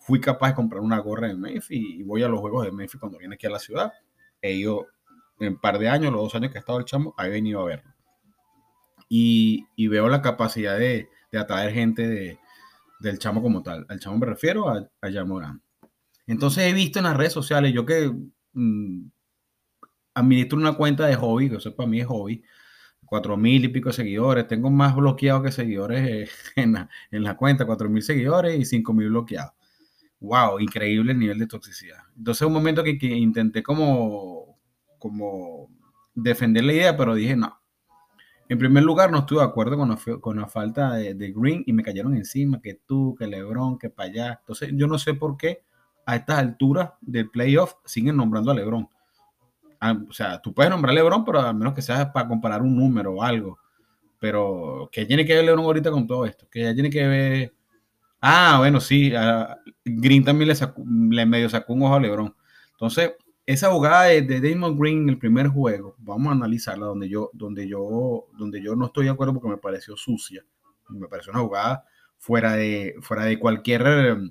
Fui 0.09 0.23
capaz 0.23 0.49
de 0.49 0.55
comprar 0.55 0.81
una 0.81 0.99
gorra 1.01 1.29
de 1.29 1.35
Memphis 1.35 1.67
y 1.71 2.03
voy 2.03 2.23
a 2.23 2.29
los 2.29 2.41
juegos 2.41 2.65
de 2.65 2.73
Memphis 2.73 2.99
cuando 2.99 3.19
viene 3.19 3.35
aquí 3.35 3.47
a 3.47 3.51
la 3.51 3.59
ciudad. 3.59 3.93
He 4.41 4.55
ido 4.55 4.87
en 5.39 5.49
un 5.49 5.61
par 5.61 5.79
de 5.79 5.91
años, 5.91 6.11
los 6.11 6.23
dos 6.23 6.35
años 6.35 6.51
que 6.51 6.57
he 6.57 6.61
estado 6.61 6.79
el 6.79 6.87
chamo, 6.87 7.15
he 7.19 7.29
venido 7.29 7.61
a 7.61 7.67
verlo. 7.67 7.93
Y, 9.11 9.67
veo 9.77 10.09
la 10.09 10.23
capacidad 10.23 10.79
de, 10.79 11.11
de 11.31 11.39
atraer 11.39 11.75
gente 11.75 12.09
de, 12.09 12.39
del 13.01 13.19
chamo 13.19 13.43
como 13.43 13.63
tal. 13.63 13.85
Al 13.91 14.01
chamo 14.01 14.17
me 14.17 14.25
refiero 14.25 14.71
a, 14.71 14.89
a 15.03 15.11
Yamorán. 15.11 15.61
Entonces 16.27 16.65
he 16.65 16.73
visto 16.73 17.01
en 17.01 17.05
las 17.05 17.15
redes 17.15 17.35
sociales, 17.35 17.75
yo 17.75 17.85
que 17.85 18.11
mmm, 18.55 19.09
administro 20.15 20.59
una 20.59 20.73
cuenta 20.73 21.05
de 21.05 21.17
hobby, 21.17 21.51
que 21.51 21.57
eso 21.57 21.77
para 21.77 21.87
mí 21.87 22.01
es 22.01 22.07
hobby, 22.07 22.43
cuatro 23.05 23.37
mil 23.37 23.63
y 23.63 23.69
pico 23.69 23.91
de 23.91 23.95
seguidores, 23.95 24.47
tengo 24.47 24.71
más 24.71 24.97
bloqueados 24.97 25.43
que 25.43 25.53
seguidores 25.53 26.09
eh, 26.09 26.31
en, 26.57 26.89
en, 27.11 27.23
la, 27.23 27.37
cuenta, 27.37 27.67
cuatro 27.67 27.91
mil 27.91 28.03
seguidores 28.03 28.59
y 28.59 28.65
cinco 28.65 28.95
mil 28.95 29.11
bloqueados. 29.11 29.53
Wow, 30.21 30.59
increíble 30.59 31.13
el 31.13 31.19
nivel 31.19 31.39
de 31.39 31.47
toxicidad. 31.47 31.99
Entonces 32.17 32.47
un 32.47 32.53
momento 32.53 32.83
que, 32.83 32.99
que 32.99 33.07
intenté 33.07 33.63
como, 33.63 34.59
defender 36.15 36.65
la 36.65 36.73
idea, 36.73 36.97
pero 36.97 37.15
dije 37.15 37.37
no, 37.37 37.59
en 38.49 38.59
primer 38.59 38.83
lugar, 38.83 39.11
no 39.11 39.19
estuve 39.19 39.41
de 39.41 39.45
acuerdo 39.45 39.77
con 40.21 40.37
la, 40.37 40.49
falta 40.49 40.95
de, 40.95 41.33
Green 41.37 41.63
y 41.67 41.73
me 41.75 41.83
cayeron 41.83 42.17
encima, 42.17 42.61
que 42.63 42.81
tú, 42.87 43.15
que 43.19 43.27
Lebron, 43.27 43.79
que 43.79 43.91
para 43.91 44.09
allá. 44.09 44.39
Entonces, 44.41 44.71
yo 44.73 44.87
no 44.87 44.99
sé 44.99 45.13
por 45.13 45.37
qué 45.37 45.63
a 46.07 46.17
estas 46.17 46.39
alturas 46.39 46.93
del 47.03 47.29
playoff 47.29 47.75
siguen 47.85 48.17
nombrando 48.17 48.51
a 48.51 48.55
Lebron. 48.55 48.89
Ah, 49.81 49.95
o 50.09 50.13
sea, 50.13 50.41
tú 50.41 50.55
puedes 50.55 50.71
nombrar 50.71 50.93
a 50.93 50.95
Lebron, 50.95 51.27
pero 51.27 51.41
al 51.41 51.55
menos 51.55 51.75
que 51.75 51.83
sea 51.83 52.11
para 52.11 52.27
comparar 52.27 52.63
un 52.63 52.75
número 52.75 53.13
o 53.17 53.23
algo. 53.23 53.59
Pero, 54.19 54.89
¿qué 54.91 55.05
tiene 55.05 55.27
que 55.27 55.35
ver 55.35 55.45
Lebron 55.45 55.67
ahorita 55.67 55.91
con 55.91 56.07
todo 56.07 56.25
esto? 56.25 56.49
Que 56.51 56.63
ya 56.63 56.73
tiene 56.73 56.89
que 56.89 57.07
ver. 57.07 57.55
Ah, 58.21 58.57
bueno, 58.59 58.81
sí, 58.81 59.13
Green 59.85 60.25
también 60.25 60.49
le, 60.49 60.55
sacó, 60.55 60.83
le 60.85 61.25
medio 61.27 61.49
sacó 61.49 61.73
un 61.73 61.83
ojo 61.83 61.95
a 61.95 62.01
Lebron. 62.01 62.35
Entonces, 62.73 63.13
esa 63.47 63.71
jugada 63.71 64.05
de, 64.05 64.23
de, 64.23 64.41
Damon 64.41 64.79
Green 64.79 65.03
en 65.05 65.09
el 65.11 65.19
primer 65.19 65.49
juego, 65.49 65.95
vamos 65.99 66.29
a 66.29 66.33
analizarla 66.33 66.87
donde 66.87 67.09
yo, 67.09 67.31
donde 67.33 67.69
yo, 67.69 68.27
donde 68.37 68.63
yo 68.63 68.77
no 68.77 68.87
estoy 68.87 69.05
de 69.05 69.11
acuerdo 69.11 69.35
porque 69.35 69.49
me 69.49 69.57
pareció 69.57 69.97
sucia. 69.97 70.45
Me 70.89 71.07
pareció 71.09 71.33
una 71.33 71.43
jugada 71.43 71.85
fuera 72.19 72.55
de, 72.55 72.95
fuera 73.01 73.25
de 73.25 73.39
cualquier. 73.39 73.83
O 73.87 74.31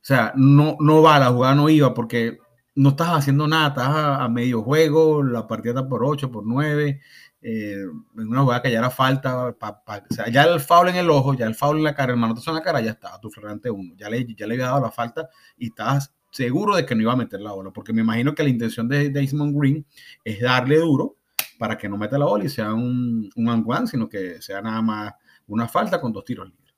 sea, 0.00 0.32
no, 0.34 0.76
no 0.80 1.02
va, 1.02 1.18
la 1.18 1.30
jugada 1.30 1.54
no 1.54 1.68
iba 1.68 1.94
porque 1.94 2.38
no 2.74 2.90
estás 2.90 3.10
haciendo 3.10 3.46
nada, 3.46 3.68
estás 3.68 3.88
a, 3.88 4.24
a 4.24 4.28
medio 4.28 4.62
juego, 4.62 5.22
la 5.22 5.46
partida 5.46 5.72
está 5.72 5.88
por 5.88 6.04
8, 6.04 6.30
por 6.30 6.46
9. 6.46 7.00
Eh, 7.44 7.84
una 8.14 8.42
jugada 8.42 8.62
que 8.62 8.70
ya 8.70 8.78
era 8.78 8.90
falta, 8.90 9.52
pa, 9.58 9.82
pa, 9.84 10.04
o 10.08 10.14
sea, 10.14 10.28
ya 10.28 10.44
el 10.44 10.60
foul 10.60 10.90
en 10.90 10.96
el 10.96 11.10
ojo, 11.10 11.34
ya 11.34 11.46
el 11.46 11.56
foul 11.56 11.78
en 11.78 11.84
la 11.84 11.94
cara, 11.94 12.12
el 12.12 12.18
manotazo 12.18 12.50
en 12.52 12.56
la 12.56 12.62
cara, 12.62 12.80
ya 12.80 12.92
estaba 12.92 13.20
tu 13.20 13.30
flagrante 13.30 13.68
uno, 13.68 13.94
ya 13.96 14.08
le, 14.08 14.24
ya 14.34 14.46
le 14.46 14.54
había 14.54 14.66
dado 14.66 14.80
la 14.80 14.92
falta 14.92 15.28
y 15.56 15.66
estabas 15.66 16.14
seguro 16.30 16.76
de 16.76 16.86
que 16.86 16.94
no 16.94 17.02
iba 17.02 17.12
a 17.12 17.16
meter 17.16 17.40
la 17.40 17.50
bola, 17.50 17.72
porque 17.72 17.92
me 17.92 18.02
imagino 18.02 18.34
que 18.34 18.44
la 18.44 18.48
intención 18.48 18.88
de 18.88 19.10
Desmond 19.10 19.58
Green 19.58 19.84
es 20.24 20.40
darle 20.40 20.76
duro 20.78 21.16
para 21.58 21.76
que 21.76 21.88
no 21.88 21.96
meta 21.96 22.16
la 22.16 22.26
bola 22.26 22.44
y 22.44 22.48
sea 22.48 22.72
un, 22.72 23.28
un 23.34 23.48
and 23.48 23.64
one, 23.66 23.86
sino 23.86 24.08
que 24.08 24.40
sea 24.40 24.62
nada 24.62 24.80
más 24.80 25.12
una 25.48 25.68
falta 25.68 26.00
con 26.00 26.12
dos 26.12 26.24
tiros 26.24 26.48
libres. 26.48 26.74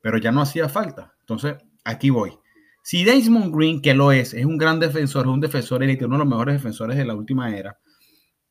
Pero 0.00 0.18
ya 0.18 0.32
no 0.32 0.42
hacía 0.42 0.68
falta. 0.68 1.14
Entonces, 1.20 1.56
aquí 1.84 2.10
voy. 2.10 2.38
Si 2.82 3.04
Desmond 3.04 3.54
Green, 3.54 3.82
que 3.82 3.94
lo 3.94 4.12
es, 4.12 4.34
es 4.34 4.44
un 4.44 4.56
gran 4.56 4.80
defensor, 4.80 5.26
es 5.26 5.32
un 5.32 5.40
defensor 5.40 5.82
élite, 5.82 6.04
uno 6.04 6.16
de 6.16 6.24
los 6.24 6.28
mejores 6.28 6.54
defensores 6.54 6.96
de 6.96 7.04
la 7.04 7.14
última 7.14 7.54
era, 7.56 7.78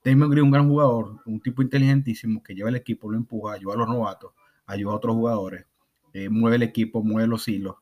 Desmond 0.03 0.31
Green, 0.31 0.45
un 0.45 0.51
gran 0.51 0.69
jugador, 0.69 1.21
un 1.25 1.41
tipo 1.41 1.61
inteligentísimo 1.61 2.41
que 2.41 2.55
lleva 2.55 2.69
el 2.69 2.75
equipo, 2.75 3.11
lo 3.11 3.17
empuja, 3.17 3.53
ayuda 3.53 3.73
a 3.73 3.77
los 3.77 3.87
novatos, 3.87 4.31
ayuda 4.65 4.93
a 4.93 4.95
otros 4.95 5.15
jugadores, 5.15 5.65
eh, 6.13 6.29
mueve 6.29 6.55
el 6.55 6.63
equipo, 6.63 7.03
mueve 7.03 7.27
los 7.27 7.47
hilos. 7.47 7.75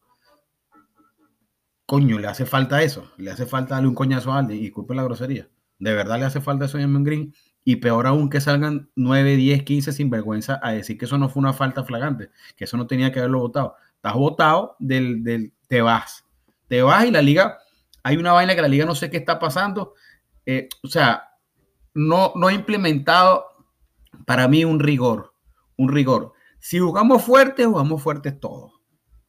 Coño, 1.86 2.20
le 2.20 2.28
hace 2.28 2.46
falta 2.46 2.82
eso, 2.82 3.12
le 3.18 3.32
hace 3.32 3.46
falta 3.46 3.76
darle 3.76 3.90
un 3.90 3.96
coñazo 3.96 4.34
a 4.34 4.40
alguien, 4.40 4.60
y 4.60 4.64
disculpe 4.64 4.96
la 4.96 5.04
grosería, 5.04 5.48
de 5.80 5.94
verdad 5.94 6.20
le 6.20 6.26
hace 6.26 6.42
falta 6.42 6.66
eso 6.66 6.78
a 6.78 6.82
Damon 6.82 7.04
Green, 7.04 7.34
y 7.64 7.78
peor 7.78 8.08
aún 8.08 8.30
que 8.30 8.42
salgan 8.42 8.90
9, 8.96 9.36
10, 9.36 9.64
15 9.64 9.92
sin 9.92 10.10
vergüenza 10.10 10.60
a 10.64 10.72
decir 10.72 10.98
que 10.98 11.06
eso 11.06 11.18
no 11.18 11.30
fue 11.30 11.42
una 11.42 11.54
falta 11.54 11.84
flagrante, 11.84 12.30
que 12.56 12.64
eso 12.64 12.78
no 12.78 12.88
tenía 12.88 13.12
que 13.12 13.20
haberlo 13.20 13.40
votado. 13.40 13.76
Estás 13.96 14.14
votado 14.14 14.76
del, 14.80 15.24
del, 15.24 15.54
te 15.68 15.82
vas, 15.82 16.26
te 16.68 16.82
vas 16.82 17.06
y 17.06 17.12
la 17.12 17.22
liga, 17.22 17.58
hay 18.04 18.18
una 18.18 18.32
vaina 18.32 18.56
que 18.56 18.62
la 18.62 18.68
liga 18.70 18.86
no 18.86 18.96
sé 18.96 19.10
qué 19.10 19.18
está 19.18 19.38
pasando, 19.38 19.94
eh, 20.46 20.70
o 20.82 20.88
sea, 20.88 21.28
no, 21.98 22.32
no 22.36 22.48
ha 22.48 22.54
implementado 22.54 23.46
para 24.26 24.48
mí 24.48 24.64
un 24.64 24.80
rigor, 24.80 25.34
un 25.78 25.90
rigor. 25.90 26.34
Si 26.60 26.78
jugamos 26.78 27.24
fuerte, 27.24 27.66
jugamos 27.66 28.04
fuertes 28.04 28.40
todos. 28.40 28.74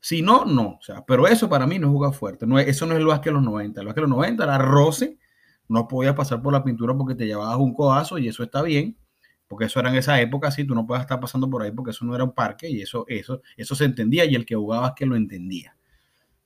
Si 0.01 0.21
no, 0.21 0.45
no. 0.45 0.77
O 0.79 0.83
sea, 0.83 1.05
pero 1.07 1.27
eso 1.27 1.49
para 1.49 1.67
mí 1.67 1.79
no 1.79 1.87
es 1.87 1.93
jugar 1.93 2.13
fuerte. 2.13 2.47
No, 2.47 2.59
eso 2.59 2.85
no 2.85 2.95
es 2.95 3.05
básquet 3.05 3.33
de 3.33 3.33
los 3.33 3.43
90. 3.43 3.81
El 3.81 3.87
básquet 3.87 4.05
de 4.05 4.09
los 4.09 4.17
90 4.17 4.45
era 4.45 4.59
roce. 4.59 5.19
No 5.67 5.89
podías 5.89 6.15
pasar 6.15 6.43
por 6.43 6.53
la 6.53 6.63
pintura 6.63 6.95
porque 6.95 7.15
te 7.15 7.27
llevabas 7.27 7.57
un 7.57 7.73
codazo 7.73 8.19
y 8.19 8.29
eso 8.29 8.43
está 8.43 8.61
bien. 8.63 8.99
Porque 9.47 9.65
eso 9.65 9.81
era 9.81 9.89
en 9.89 9.97
esa 9.97 10.21
época, 10.21 10.51
sí, 10.51 10.65
tú 10.65 10.75
no 10.75 10.87
puedes 10.87 11.01
estar 11.01 11.19
pasando 11.19 11.49
por 11.49 11.63
ahí 11.63 11.71
porque 11.71 11.93
eso 11.93 12.05
no 12.05 12.15
era 12.15 12.25
un 12.25 12.35
parque 12.35 12.69
y 12.69 12.83
eso, 12.83 13.07
eso, 13.09 13.41
eso 13.57 13.75
se 13.75 13.87
entendía 13.87 14.27
y 14.27 14.35
el 14.35 14.45
que 14.45 14.55
jugaba 14.55 14.89
es 14.89 14.93
que 14.95 15.07
lo 15.07 15.17
entendía. 15.17 15.75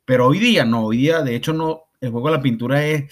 Pero 0.04 0.28
hoy 0.28 0.38
día 0.38 0.64
no, 0.64 0.84
hoy 0.84 0.98
día 0.98 1.20
de 1.20 1.34
hecho 1.34 1.52
no, 1.52 1.82
el 2.00 2.12
juego 2.12 2.28
de 2.28 2.36
la 2.36 2.42
pintura 2.42 2.84
es, 2.86 3.08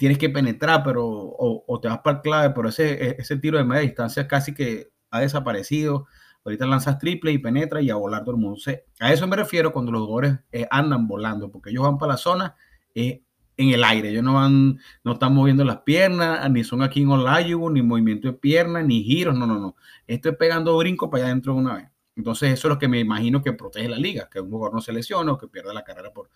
tienes 0.00 0.16
que 0.16 0.30
penetrar 0.30 0.82
pero, 0.82 1.04
o, 1.06 1.80
te 1.80 1.88
vas 1.88 1.98
para 1.98 2.16
el 2.16 2.22
clave, 2.22 2.54
pero 2.54 2.70
ese, 2.70 3.20
ese 3.20 3.36
tiro 3.36 3.58
de 3.58 3.64
media 3.64 3.82
distancia 3.82 4.26
casi 4.26 4.54
que 4.54 4.90
ha 5.10 5.20
desaparecido 5.20 6.06
Ahorita 6.44 6.66
lanzas 6.66 6.98
triple 6.98 7.32
y 7.32 7.38
penetra 7.38 7.82
y 7.82 7.90
a 7.90 7.96
volar 7.96 8.22
todo 8.22 8.34
el 8.34 8.40
mundo. 8.40 8.58
A 8.98 9.12
eso 9.12 9.26
me 9.26 9.36
refiero 9.36 9.72
cuando 9.72 9.92
los 9.92 10.02
jugadores 10.06 10.38
eh, 10.52 10.66
andan 10.70 11.06
volando, 11.06 11.50
porque 11.50 11.70
ellos 11.70 11.82
van 11.82 11.98
para 11.98 12.12
la 12.12 12.16
zona 12.16 12.56
eh, 12.94 13.22
en 13.58 13.68
el 13.68 13.84
aire. 13.84 14.08
Ellos 14.08 14.22
no 14.22 14.34
van, 14.34 14.78
no 15.04 15.12
están 15.12 15.34
moviendo 15.34 15.64
las 15.64 15.82
piernas, 15.82 16.50
ni 16.50 16.64
son 16.64 16.82
aquí 16.82 17.02
en 17.02 17.10
Olajuwon, 17.10 17.74
ni 17.74 17.82
movimiento 17.82 18.28
de 18.28 18.34
piernas, 18.34 18.86
ni 18.86 19.02
giros. 19.04 19.36
No, 19.36 19.46
no, 19.46 19.58
no. 19.58 19.76
Esto 20.06 20.30
es 20.30 20.36
pegando 20.36 20.76
brinco 20.78 21.10
para 21.10 21.24
allá 21.24 21.32
adentro 21.32 21.52
de 21.52 21.60
una 21.60 21.74
vez. 21.74 21.88
Entonces, 22.16 22.52
eso 22.52 22.68
es 22.68 22.74
lo 22.74 22.78
que 22.78 22.88
me 22.88 23.00
imagino 23.00 23.42
que 23.42 23.52
protege 23.52 23.88
la 23.88 23.98
liga, 23.98 24.28
que 24.30 24.40
un 24.40 24.50
jugador 24.50 24.74
no 24.74 24.80
se 24.80 24.92
lesione 24.92 25.30
o 25.30 25.38
que 25.38 25.46
pierda 25.46 25.74
la 25.74 25.84
carrera 25.84 26.12
por. 26.12 26.30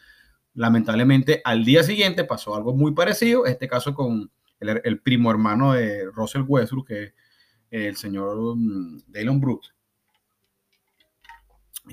Lamentablemente, 0.55 1.41
al 1.45 1.65
día 1.65 1.83
siguiente 1.83 2.25
pasó 2.25 2.55
algo 2.55 2.75
muy 2.75 2.93
parecido. 2.93 3.47
Este 3.47 3.69
caso 3.69 3.95
con 3.95 4.31
el, 4.61 5.01
primo 5.01 5.31
hermano 5.31 5.73
de 5.73 6.07
Russell 6.11 6.45
Westbrook, 6.47 6.87
que 6.87 7.03
es 7.05 7.13
el 7.71 7.97
señor 7.97 8.39
um, 8.39 9.01
Dylan 9.09 9.41
Brooks 9.41 9.75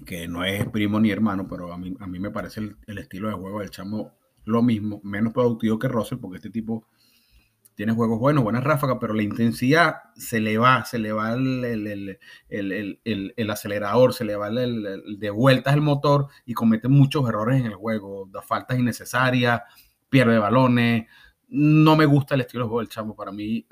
que 0.06 0.28
no 0.28 0.46
es 0.46 0.66
primo 0.70 1.00
ni 1.00 1.12
hermano, 1.12 1.48
pero 1.48 1.74
a 1.74 1.78
mí, 1.78 1.94
a 2.00 2.08
mí 2.08 2.20
me 2.20 2.32
parece 2.32 2.62
el, 2.62 2.78
el, 2.88 2.98
estilo 2.98 3.28
de 3.28 3.34
juego 3.34 3.60
del 3.60 3.72
chamo 3.72 4.14
lo 4.46 4.62
mismo, 4.64 5.02
menos 5.04 5.34
productivo 5.34 5.78
que 5.78 5.88
Russell, 5.88 6.18
porque 6.20 6.38
este 6.38 6.50
tipo 6.50 6.88
tiene 7.76 7.94
juegos 7.94 8.20
buenos, 8.20 8.44
buenas 8.44 8.64
ráfagas, 8.64 8.98
pero 9.00 9.14
la 9.14 9.24
intensidad 9.24 9.96
se 10.16 10.40
le 10.40 10.58
va, 10.58 10.86
se 10.86 11.00
le 11.00 11.12
va 11.12 11.34
el, 11.34 12.20
el, 12.50 13.50
acelerador, 13.50 14.14
se 14.14 14.26
le 14.26 14.36
va 14.36 14.50
de 14.50 15.30
vueltas 15.30 15.74
el 15.74 15.82
motor 15.82 16.28
y 16.46 16.54
comete 16.54 16.88
muchos 16.88 17.28
errores 17.28 17.60
en 17.60 17.68
el 17.68 17.76
juego, 17.76 18.28
da 18.32 18.42
faltas 18.42 18.78
innecesarias, 18.78 19.62
pierde 20.10 20.38
balones. 20.38 21.08
No 21.48 21.96
me 21.96 22.06
gusta 22.06 22.36
el 22.36 22.42
estilo 22.42 22.66
de 22.66 22.70
juego 22.70 22.80
del 22.82 22.90
chamo. 22.90 23.16
Para 23.16 23.32
mí, 23.32 23.66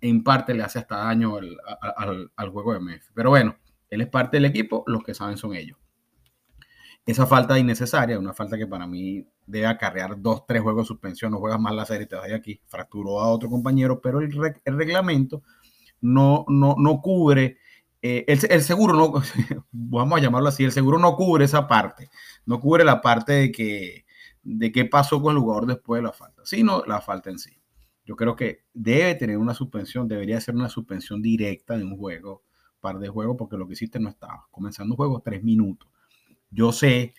en 0.00 0.24
parte, 0.24 0.54
le 0.54 0.62
hace 0.62 0.78
hasta 0.78 0.96
daño 0.96 1.36
al, 1.36 2.30
al 2.36 2.48
juego 2.48 2.72
de 2.72 2.80
MF. 2.80 3.10
Pero 3.14 3.30
bueno, 3.30 3.56
él 3.90 4.00
es 4.00 4.08
parte 4.08 4.36
del 4.36 4.46
equipo, 4.46 4.84
los 4.86 5.02
que 5.02 5.14
saben 5.14 5.36
son 5.36 5.54
ellos. 5.54 5.78
Esa 7.06 7.26
falta 7.26 7.58
innecesaria, 7.58 8.18
una 8.18 8.34
falta 8.34 8.56
que 8.56 8.66
para 8.66 8.86
mí 8.86 9.26
debe 9.46 9.66
acarrear 9.66 10.20
dos, 10.20 10.46
tres 10.46 10.62
juegos 10.62 10.84
de 10.84 10.88
suspensión, 10.88 11.32
no 11.32 11.38
juegas 11.38 11.58
más 11.58 11.74
la 11.74 11.86
serie, 11.86 12.06
te 12.06 12.14
vas 12.14 12.28
de 12.28 12.34
aquí, 12.34 12.60
fracturó 12.66 13.20
a 13.20 13.28
otro 13.28 13.48
compañero, 13.48 14.00
pero 14.00 14.20
el, 14.20 14.32
reglamento 14.64 15.42
no, 16.00 16.44
no, 16.48 16.76
no 16.78 17.00
cubre, 17.00 17.58
eh, 18.02 18.24
el, 18.28 18.62
seguro 18.62 18.94
no, 18.94 19.22
vamos 19.72 20.18
a 20.18 20.22
llamarlo 20.22 20.48
así, 20.48 20.64
el 20.64 20.72
seguro 20.72 20.98
no 20.98 21.16
cubre 21.16 21.46
esa 21.46 21.66
parte, 21.66 22.10
no 22.46 22.60
cubre 22.60 22.84
la 22.84 23.00
parte 23.00 23.32
de 23.32 23.52
que 23.52 24.04
de 24.42 24.72
qué 24.72 24.84
pasó 24.84 25.20
con 25.20 25.36
el 25.36 25.42
jugador 25.42 25.66
después 25.66 25.98
de 25.98 26.06
la 26.06 26.12
falta, 26.12 26.42
sino 26.44 26.82
la 26.86 27.00
falta 27.00 27.30
en 27.30 27.38
sí. 27.38 27.60
Yo 28.04 28.16
creo 28.16 28.34
que 28.36 28.64
debe 28.72 29.14
tener 29.14 29.38
una 29.38 29.54
suspensión, 29.54 30.08
debería 30.08 30.40
ser 30.40 30.54
una 30.54 30.68
suspensión 30.68 31.20
directa 31.22 31.76
de 31.76 31.84
un 31.84 31.96
juego, 31.96 32.42
par 32.80 32.98
de 32.98 33.08
juegos, 33.08 33.36
porque 33.38 33.56
lo 33.56 33.66
que 33.66 33.74
hiciste 33.74 34.00
no 34.00 34.08
estaba. 34.08 34.46
Comenzando 34.50 34.94
un 34.94 34.96
juego, 34.96 35.20
tres 35.20 35.42
minutos. 35.42 35.88
Yo 36.50 36.72
sé 36.72 37.14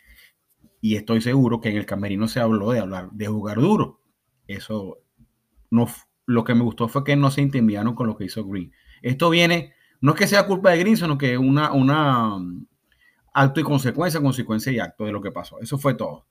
y 0.81 0.95
estoy 0.95 1.21
seguro 1.21 1.61
que 1.61 1.69
en 1.69 1.77
el 1.77 1.85
camerino 1.85 2.27
se 2.27 2.39
habló 2.39 2.71
de 2.71 2.79
hablar 2.79 3.11
de 3.11 3.27
jugar 3.27 3.57
duro. 3.59 4.01
Eso 4.47 4.97
no 5.69 5.87
lo 6.25 6.43
que 6.43 6.55
me 6.55 6.63
gustó 6.63 6.87
fue 6.87 7.03
que 7.03 7.15
no 7.15 7.29
se 7.31 7.41
intimidaron 7.41 7.95
con 7.95 8.07
lo 8.07 8.17
que 8.17 8.25
hizo 8.25 8.45
Green. 8.45 8.71
Esto 9.01 9.29
viene, 9.29 9.73
no 9.99 10.13
es 10.13 10.17
que 10.17 10.27
sea 10.27 10.47
culpa 10.47 10.71
de 10.71 10.79
Green, 10.79 10.97
sino 10.97 11.17
que 11.17 11.37
una, 11.37 11.71
una 11.71 12.35
um, 12.35 12.65
acto 13.33 13.59
y 13.59 13.63
consecuencia, 13.63 14.21
consecuencia 14.21 14.71
y 14.71 14.79
acto 14.79 15.05
de 15.05 15.11
lo 15.11 15.21
que 15.21 15.31
pasó. 15.31 15.59
Eso 15.59 15.77
fue 15.77 15.93
todo. 15.93 16.27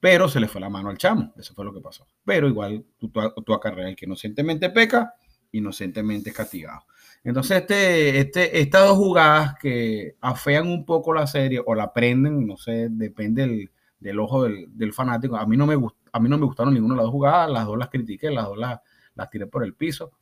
Pero 0.00 0.28
se 0.28 0.40
le 0.40 0.48
fue 0.48 0.60
la 0.60 0.68
mano 0.68 0.90
al 0.90 0.98
chamo. 0.98 1.32
Eso 1.36 1.54
fue 1.54 1.64
lo 1.64 1.72
que 1.72 1.80
pasó. 1.80 2.06
Pero 2.24 2.48
igual 2.48 2.84
tú, 2.98 3.10
tú, 3.10 3.20
tú 3.42 3.60
el 3.64 3.96
que 3.96 4.04
inocentemente 4.04 4.68
peca, 4.70 5.14
inocentemente 5.52 6.30
es 6.30 6.36
castigado. 6.36 6.84
Entonces, 7.24 7.62
este, 7.62 8.20
este, 8.20 8.60
estas 8.60 8.86
dos 8.86 8.98
jugadas 8.98 9.56
que 9.58 10.16
afean 10.20 10.68
un 10.68 10.84
poco 10.84 11.14
la 11.14 11.26
serie 11.26 11.60
o 11.64 11.74
la 11.74 11.92
prenden, 11.92 12.46
no 12.46 12.58
sé, 12.58 12.88
depende 12.90 13.46
del, 13.46 13.70
del 13.98 14.20
ojo 14.20 14.44
del, 14.44 14.92
fanático. 14.92 15.36
A 15.36 15.46
mí, 15.46 15.56
no 15.56 15.66
me 15.66 15.74
a 16.12 16.20
mí 16.20 16.28
no 16.28 16.36
me 16.36 16.44
gustaron 16.44 16.74
ninguna 16.74 16.94
de 16.94 16.98
las 16.98 17.04
dos 17.04 17.12
jugadas, 17.12 17.50
las 17.50 17.66
dos 17.66 17.78
las 17.78 17.88
critiqué, 17.88 18.30
las 18.30 18.44
dos 18.44 18.58
las, 18.58 18.80
las 19.14 19.30
tiré 19.30 19.46
por 19.46 19.64
el 19.64 19.74
piso. 19.74 20.12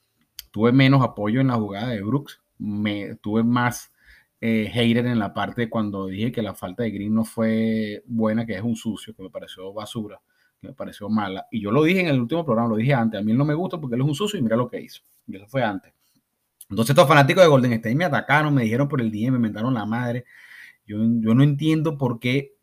Tuve 0.52 0.71
menos 0.71 1.02
apoyo 1.02 1.40
en 1.40 1.49
la 1.49 1.54
jugada 1.54 1.88
de 1.88 2.02
Brooks, 2.02 2.40
me, 2.59 3.16
tuve 3.16 3.42
más 3.42 3.92
eh, 4.40 4.71
hater 4.73 5.06
en 5.06 5.18
la 5.18 5.35
parte 5.35 5.68
cuando 5.68 6.06
dije 6.06 6.30
que 6.30 6.42
la 6.42 6.54
falta 6.54 6.85
de 6.85 6.92
Green 6.92 7.14
no 7.14 7.25
fue 7.25 8.04
buena, 8.06 8.47
que 8.47 8.54
es 8.54 8.62
un 8.62 8.76
sucio, 8.76 9.14
que 9.14 9.23
me 9.25 9.30
pareció 9.30 9.73
basura, 9.73 10.21
que 10.61 10.68
me 10.68 10.75
pareció 10.75 11.09
mala. 11.09 11.47
Y 11.50 11.61
yo 11.61 11.73
lo 11.73 11.82
dije 11.82 12.00
en 12.00 12.09
el 12.09 12.21
último 12.21 12.44
programa, 12.44 12.68
lo 12.68 12.76
dije 12.76 12.94
antes, 12.94 13.21
a 13.21 13.25
mí 13.25 13.32
no 13.32 13.44
me 13.44 13.54
gusta 13.54 13.80
porque 13.80 13.97
él 13.97 14.02
es 14.02 14.06
un 14.06 14.14
sucio 14.14 14.38
y 14.38 14.42
mira 14.42 14.56
lo 14.56 14.68
que 14.68 14.80
hizo. 14.80 15.02
Y 15.26 15.35
eso 15.35 15.49
fue 15.49 15.64
antes. 15.64 15.92
Entonces 16.73 16.91
estos 16.91 17.07
fanáticos 17.07 17.43
de 17.43 17.49
Golden 17.49 17.73
State 17.75 17.95
me 17.95 18.07
atacaron, 18.07 18.55
me 18.55 18.62
dijeron 18.62 18.88
por 18.88 19.00
el 19.00 19.11
día, 19.11 19.31
me 19.31 19.38
mentaron 19.38 19.75
la 19.75 19.85
madre. 19.85 20.25
Yo, 20.87 20.97
yo 20.99 21.35
no 21.35 21.43
entiendo 21.43 21.99
por 21.99 22.19
qué 22.19 22.55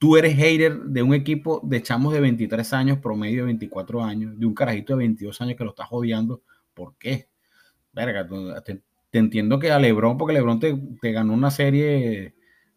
tú 0.00 0.16
eres 0.16 0.34
hater 0.34 0.80
de 0.84 1.02
un 1.02 1.12
equipo 1.12 1.60
de 1.62 1.82
chamos 1.82 2.14
de 2.14 2.20
23 2.20 2.72
años, 2.72 2.98
promedio 2.98 3.40
de 3.40 3.46
24 3.46 4.02
años, 4.02 4.38
de 4.38 4.46
un 4.46 4.54
carajito 4.54 4.94
de 4.94 5.00
22 5.00 5.40
años 5.42 5.56
que 5.56 5.64
lo 5.64 5.70
estás 5.70 5.88
odiando. 5.90 6.42
¿Por 6.72 6.94
qué? 6.96 7.28
Verga, 7.92 8.26
te, 8.64 8.80
entiendo 9.12 9.58
que 9.58 9.70
a 9.70 9.78
Lebron, 9.78 10.16
porque 10.16 10.32
Lebron 10.32 10.58
te, 10.58 11.12
ganó 11.12 11.34
una 11.34 11.50
serie 11.50 12.34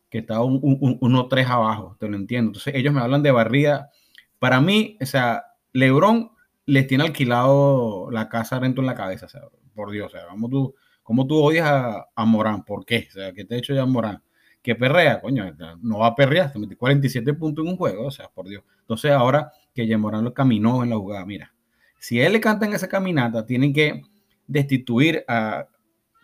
que 0.09 0.17
estaba 0.17 0.43
1-3 0.43 1.47
abajo, 1.47 1.95
te 1.97 2.09
lo 2.09 2.17
entiendo. 2.17 2.49
Entonces 2.49 2.75
ellos 2.75 2.93
me 2.93 2.99
hablan 2.99 3.23
de 3.23 3.31
barrida. 3.31 3.89
Para 4.37 4.59
mí, 4.59 4.97
o 4.99 5.05
sea, 5.05 5.45
Lebron 5.71 6.31
les 6.65 6.87
tiene 6.87 7.05
alquilado 7.05 8.11
la 8.11 8.27
casa 8.27 8.59
rento 8.59 8.81
en 8.81 8.87
la 8.87 8.95
cabeza, 8.95 9.27
o 9.27 9.29
sea, 9.29 9.43
por 9.73 9.91
Dios, 9.91 10.07
o 10.07 10.17
sea, 10.17 10.27
¿cómo 10.29 10.49
tú, 10.49 10.75
cómo 11.01 11.27
tú 11.27 11.35
odias 11.41 11.67
a, 11.67 12.07
a 12.15 12.25
Morán? 12.25 12.63
¿Por 12.63 12.85
qué? 12.85 13.07
O 13.09 13.11
sea, 13.11 13.33
¿qué 13.33 13.45
te 13.45 13.55
ha 13.55 13.57
hecho 13.57 13.73
ya 13.73 13.85
Morán? 13.85 14.21
que 14.63 14.75
perrea, 14.75 15.19
coño, 15.19 15.53
no 15.81 15.99
va 15.99 16.07
a 16.07 16.15
perrear, 16.15 16.51
te 16.51 16.57
metí 16.57 16.75
47 16.75 17.33
puntos 17.33 17.65
en 17.65 17.71
un 17.71 17.77
juego, 17.77 18.07
o 18.07 18.11
sea, 18.11 18.29
por 18.29 18.47
Dios. 18.47 18.63
Entonces 18.79 19.11
ahora 19.11 19.51
que 19.75 19.97
Morán 19.97 20.23
lo 20.23 20.33
caminó 20.33 20.83
en 20.83 20.89
la 20.89 20.95
jugada, 20.95 21.25
mira, 21.25 21.53
si 21.99 22.21
él 22.21 22.31
le 22.31 22.39
canta 22.39 22.65
en 22.65 22.73
esa 22.73 22.87
caminata, 22.87 23.45
tienen 23.45 23.73
que 23.73 24.01
destituir 24.47 25.25
a 25.27 25.67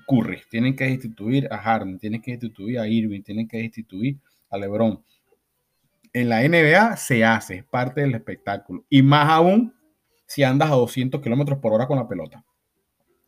Curry, 0.07 0.41
tienen 0.49 0.73
que 0.73 0.85
destituir 0.85 1.49
a 1.51 1.57
Harden, 1.57 1.99
tienen 1.99 2.21
que 2.21 2.31
destituir 2.31 2.79
a 2.79 2.87
Irving, 2.87 3.21
tienen 3.21 3.45
que 3.45 3.57
destituir 3.57 4.17
a 4.49 4.57
LeBron. 4.57 5.03
En 6.13 6.29
la 6.29 6.41
NBA 6.41 6.95
se 6.95 7.25
hace, 7.25 7.63
parte 7.63 8.01
del 8.01 8.15
espectáculo. 8.15 8.85
Y 8.89 9.03
más 9.03 9.29
aún 9.29 9.73
si 10.25 10.43
andas 10.43 10.71
a 10.71 10.75
200 10.75 11.21
kilómetros 11.21 11.59
por 11.59 11.73
hora 11.73 11.87
con 11.87 11.97
la 11.97 12.07
pelota. 12.07 12.43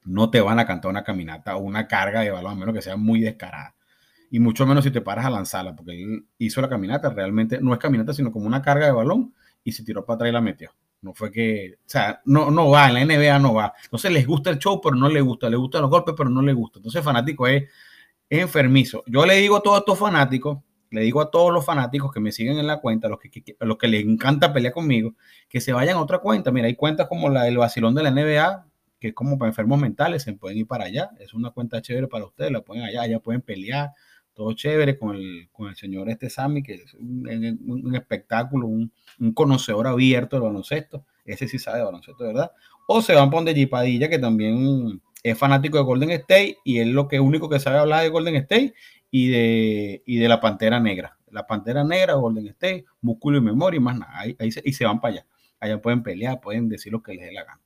No 0.04 0.30
te 0.30 0.42
van 0.42 0.60
a 0.60 0.66
cantar 0.66 0.90
una 0.90 1.04
caminata 1.04 1.56
o 1.56 1.60
una 1.60 1.88
carga 1.88 2.22
de 2.22 2.32
balón, 2.32 2.54
a 2.54 2.56
menos 2.56 2.76
que 2.76 2.82
sea 2.82 2.98
muy 2.98 3.22
descarada 3.22 3.76
y 4.32 4.40
mucho 4.40 4.66
menos 4.66 4.86
si 4.86 4.92
te 4.92 5.02
paras 5.02 5.26
a 5.26 5.30
lanzarla, 5.30 5.76
porque 5.76 5.92
él 5.92 6.26
hizo 6.38 6.62
la 6.62 6.70
caminata, 6.70 7.10
realmente 7.10 7.60
no 7.62 7.74
es 7.74 7.80
caminata, 7.80 8.14
sino 8.14 8.32
como 8.32 8.48
una 8.48 8.62
carga 8.62 8.86
de 8.86 8.94
balón 8.94 9.34
y 9.62 9.74
se 9.74 9.84
tiró 9.84 10.06
para 10.06 10.16
atrás 10.16 10.30
y 10.30 10.34
la 10.34 10.42
metió. 10.42 10.72
No 11.02 11.14
fue 11.14 11.32
que, 11.32 11.76
o 11.80 11.90
sea, 11.90 12.22
no, 12.26 12.50
no 12.50 12.70
va, 12.70 12.88
en 12.88 12.94
la 12.94 13.06
NBA 13.06 13.40
no 13.40 13.54
va. 13.54 13.74
Entonces 13.84 14.10
les 14.10 14.26
gusta 14.26 14.50
el 14.50 14.58
show, 14.58 14.80
pero 14.82 14.96
no 14.96 15.10
le 15.10 15.20
gusta, 15.20 15.50
le 15.50 15.58
gustan 15.58 15.82
los 15.82 15.92
golpes, 15.92 16.16
pero 16.18 16.30
no 16.30 16.42
le 16.42 16.54
gusta. 16.54 16.80
Entonces 16.80 17.04
fanático 17.04 17.46
es, 17.46 17.70
enfermizo. 18.30 19.04
Yo 19.06 19.26
le 19.26 19.36
digo 19.36 19.58
a 19.58 19.62
todos 19.62 19.80
estos 19.80 20.00
fanáticos, 20.00 20.60
le 20.92 21.02
digo 21.02 21.20
a 21.20 21.30
todos 21.30 21.52
los 21.52 21.66
fanáticos 21.66 22.14
que 22.14 22.22
me 22.22 22.32
siguen 22.32 22.58
en 22.58 22.68
la 22.68 22.80
cuenta, 22.80 23.10
los 23.10 23.20
que, 23.20 23.58
los 23.60 23.78
que 23.78 23.88
les 23.90 24.06
encanta 24.06 24.54
pelear 24.54 24.74
conmigo, 24.74 25.16
que 25.50 25.60
se 25.60 25.74
vayan 25.74 25.98
a 25.98 26.02
otra 26.02 26.20
cuenta. 26.20 26.52
Mira, 26.52 26.68
hay 26.68 26.76
cuentas 26.76 27.10
como 27.10 27.30
la 27.30 27.44
del 27.44 27.58
vacilón 27.58 27.96
de 27.96 28.04
la 28.04 28.12
NBA, 28.12 28.66
que 29.02 29.10
es 29.10 29.14
como 29.16 29.38
para 29.40 29.50
enfermos 29.50 29.80
mentales, 29.80 30.22
se 30.22 30.32
pueden 30.34 30.60
ir 30.60 30.68
para 30.68 30.86
allá. 30.86 31.10
Es 31.20 31.34
una 31.34 31.50
cuenta 31.50 31.82
chévere 31.82 32.08
para 32.08 32.26
ustedes, 32.26 32.52
la 32.52 32.62
pueden 32.62 32.84
allá, 32.84 33.02
allá 33.02 33.20
pueden 33.20 33.42
pelear, 33.42 33.90
todo 34.36 34.54
chévere 34.54 34.98
con 34.98 35.16
el, 35.16 35.50
con 35.52 35.70
el 35.70 35.76
señor 35.76 36.08
este 36.08 36.30
Sammy, 36.30 36.62
que 36.62 36.76
es 36.76 36.94
un, 36.94 37.96
espectáculo, 37.96 38.68
un, 38.68 38.92
conocedor 39.34 39.88
abierto 39.88 40.36
de 40.36 40.44
baloncesto, 40.44 41.04
ese 41.26 41.48
sí 41.48 41.58
sabe 41.58 41.80
de 41.80 41.86
baloncesto, 41.86 42.24
¿verdad? 42.24 42.52
O 42.88 43.02
se 43.02 43.16
van 43.16 43.32
por 43.32 43.44
donde 43.44 43.68
Padilla, 43.68 44.08
que 44.08 44.20
también 44.20 45.02
es 45.24 45.38
fanático 45.38 45.78
de 45.78 45.84
Golden 45.84 46.12
State 46.12 46.58
y 46.64 46.80
es 46.80 46.88
lo 46.88 47.08
que 47.08 47.20
único 47.20 47.50
que 47.50 47.60
sabe 47.60 47.80
hablar 47.80 48.04
de 48.04 48.10
Golden 48.10 48.36
State 48.36 48.76
y 49.10 49.30
de, 49.30 50.04
y 50.06 50.18
de 50.18 50.30
la 50.30 50.40
Pantera 50.40 50.80
Negra. 50.80 51.18
La 51.32 51.48
Pantera 51.48 51.84
Negra, 51.84 52.14
Golden 52.14 52.48
State, 52.50 52.86
músculo 53.02 53.40
y 53.40 53.42
memoria 53.42 53.78
y 53.78 53.82
más 53.82 53.98
nada. 53.98 54.20
Ahí, 54.20 54.36
y 54.40 54.74
se 54.74 54.86
van 54.86 55.02
para 55.02 55.16
allá. 55.16 55.26
Allá 55.60 55.82
pueden 55.82 56.04
pelear, 56.04 56.40
pueden 56.40 56.70
decir 56.70 56.92
lo 56.92 57.02
que 57.02 57.14
les 57.14 57.26
dé 57.26 57.32
la 57.32 57.46
gana. 57.46 57.62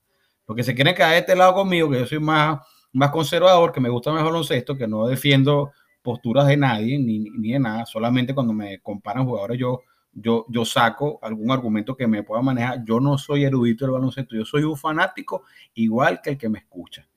Porque 0.45 0.63
se 0.63 0.75
quieren 0.75 0.95
quedar 0.95 1.11
de 1.11 1.19
este 1.19 1.35
lado 1.35 1.53
conmigo, 1.53 1.89
que 1.89 1.99
yo 1.99 2.05
soy 2.05 2.19
más, 2.19 2.59
más 2.93 3.11
conservador, 3.11 3.71
que 3.71 3.79
me 3.79 3.89
gusta 3.89 4.11
mejor 4.11 4.27
el 4.27 4.33
baloncesto, 4.33 4.77
que 4.77 4.87
no 4.87 5.07
defiendo 5.07 5.71
posturas 6.01 6.47
de 6.47 6.55
nadie 6.55 6.99
ni, 6.99 7.19
ni, 7.31 7.51
de 7.53 7.59
nada, 7.59 7.85
solamente 7.85 8.35
cuando 8.35 8.53
me 8.53 8.79
comparan 8.79 9.25
jugadores 9.25 9.59
yo, 9.59 9.81
yo, 10.13 10.45
yo 10.49 10.63
saco 10.63 11.19
algún 11.21 11.49
argumento 11.51 11.97
que 11.97 12.07
me 12.07 12.23
pueda 12.23 12.41
manejar. 12.41 12.85
Yo 12.85 12.99
no 12.99 13.17
soy 13.17 13.43
erudito 13.43 13.85
del 13.85 13.93
baloncesto, 13.93 14.35
yo 14.35 14.45
soy 14.45 14.63
un 14.63 14.77
fanático 14.77 15.43
igual 15.73 16.21
que 16.21 16.31
el 16.31 16.37
que 16.37 16.47
me 16.47 16.59
escucha. 16.59 17.07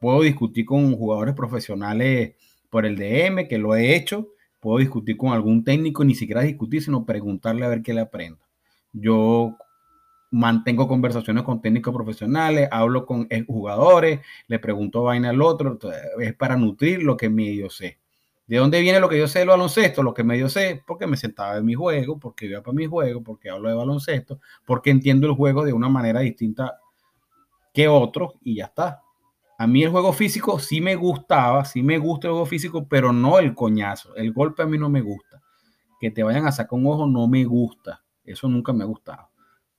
Puedo 0.00 0.22
discutir 0.22 0.64
con 0.64 0.96
jugadores 0.96 1.34
profesionales 1.34 2.34
por 2.70 2.86
el 2.86 2.96
DM, 2.96 3.48
que 3.48 3.58
lo 3.58 3.74
he 3.74 3.94
hecho, 3.94 4.28
puedo 4.60 4.78
discutir 4.78 5.16
con 5.16 5.32
algún 5.32 5.64
técnico, 5.64 6.04
ni 6.04 6.14
siquiera 6.14 6.42
discutir, 6.42 6.82
sino 6.82 7.04
preguntarle 7.04 7.66
a 7.66 7.68
ver 7.68 7.82
qué 7.82 7.92
le 7.92 8.00
aprendo. 8.00 8.38
Yo 8.92 9.56
mantengo 10.30 10.86
conversaciones 10.86 11.42
con 11.42 11.60
técnicos 11.60 11.94
profesionales, 11.94 12.68
hablo 12.70 13.04
con 13.06 13.28
jugadores, 13.46 14.20
le 14.46 14.58
pregunto 14.58 15.02
vaina 15.02 15.30
al 15.30 15.42
otro, 15.42 15.78
es 16.20 16.34
para 16.34 16.56
nutrir 16.56 17.02
lo 17.02 17.16
que 17.16 17.28
medio 17.28 17.70
sé. 17.70 17.98
¿De 18.46 18.56
dónde 18.56 18.80
viene 18.80 18.98
lo 18.98 19.08
que 19.08 19.16
yo 19.16 19.28
sé 19.28 19.40
del 19.40 19.48
baloncesto? 19.48 20.02
Lo 20.02 20.12
que 20.12 20.24
medio 20.24 20.48
sé, 20.48 20.82
porque 20.84 21.06
me 21.06 21.16
sentaba 21.16 21.56
en 21.56 21.64
mi 21.64 21.74
juego, 21.74 22.18
porque 22.18 22.46
iba 22.46 22.60
para 22.60 22.74
mi 22.74 22.86
juego, 22.86 23.22
porque 23.22 23.48
hablo 23.48 23.68
de 23.68 23.76
baloncesto, 23.76 24.40
porque 24.66 24.90
entiendo 24.90 25.28
el 25.28 25.34
juego 25.34 25.64
de 25.64 25.72
una 25.72 25.88
manera 25.88 26.18
distinta 26.18 26.80
que 27.72 27.86
otros 27.86 28.32
y 28.42 28.56
ya 28.56 28.64
está. 28.64 29.02
A 29.56 29.66
mí 29.66 29.84
el 29.84 29.90
juego 29.90 30.12
físico 30.12 30.58
sí 30.58 30.80
me 30.80 30.96
gustaba, 30.96 31.64
sí 31.64 31.82
me 31.82 31.98
gusta 31.98 32.26
el 32.26 32.32
juego 32.32 32.46
físico, 32.46 32.88
pero 32.88 33.12
no 33.12 33.38
el 33.38 33.54
coñazo. 33.54 34.16
El 34.16 34.32
golpe 34.32 34.64
a 34.64 34.66
mí 34.66 34.78
no 34.78 34.88
me 34.88 35.00
gusta. 35.00 35.40
Que 36.00 36.10
te 36.10 36.24
vayan 36.24 36.46
a 36.46 36.50
sacar 36.50 36.78
un 36.78 36.86
ojo 36.86 37.06
no 37.06 37.28
me 37.28 37.44
gusta. 37.44 38.02
Eso 38.24 38.48
nunca 38.48 38.72
me 38.72 38.82
ha 38.82 38.86
gustado. 38.86 39.29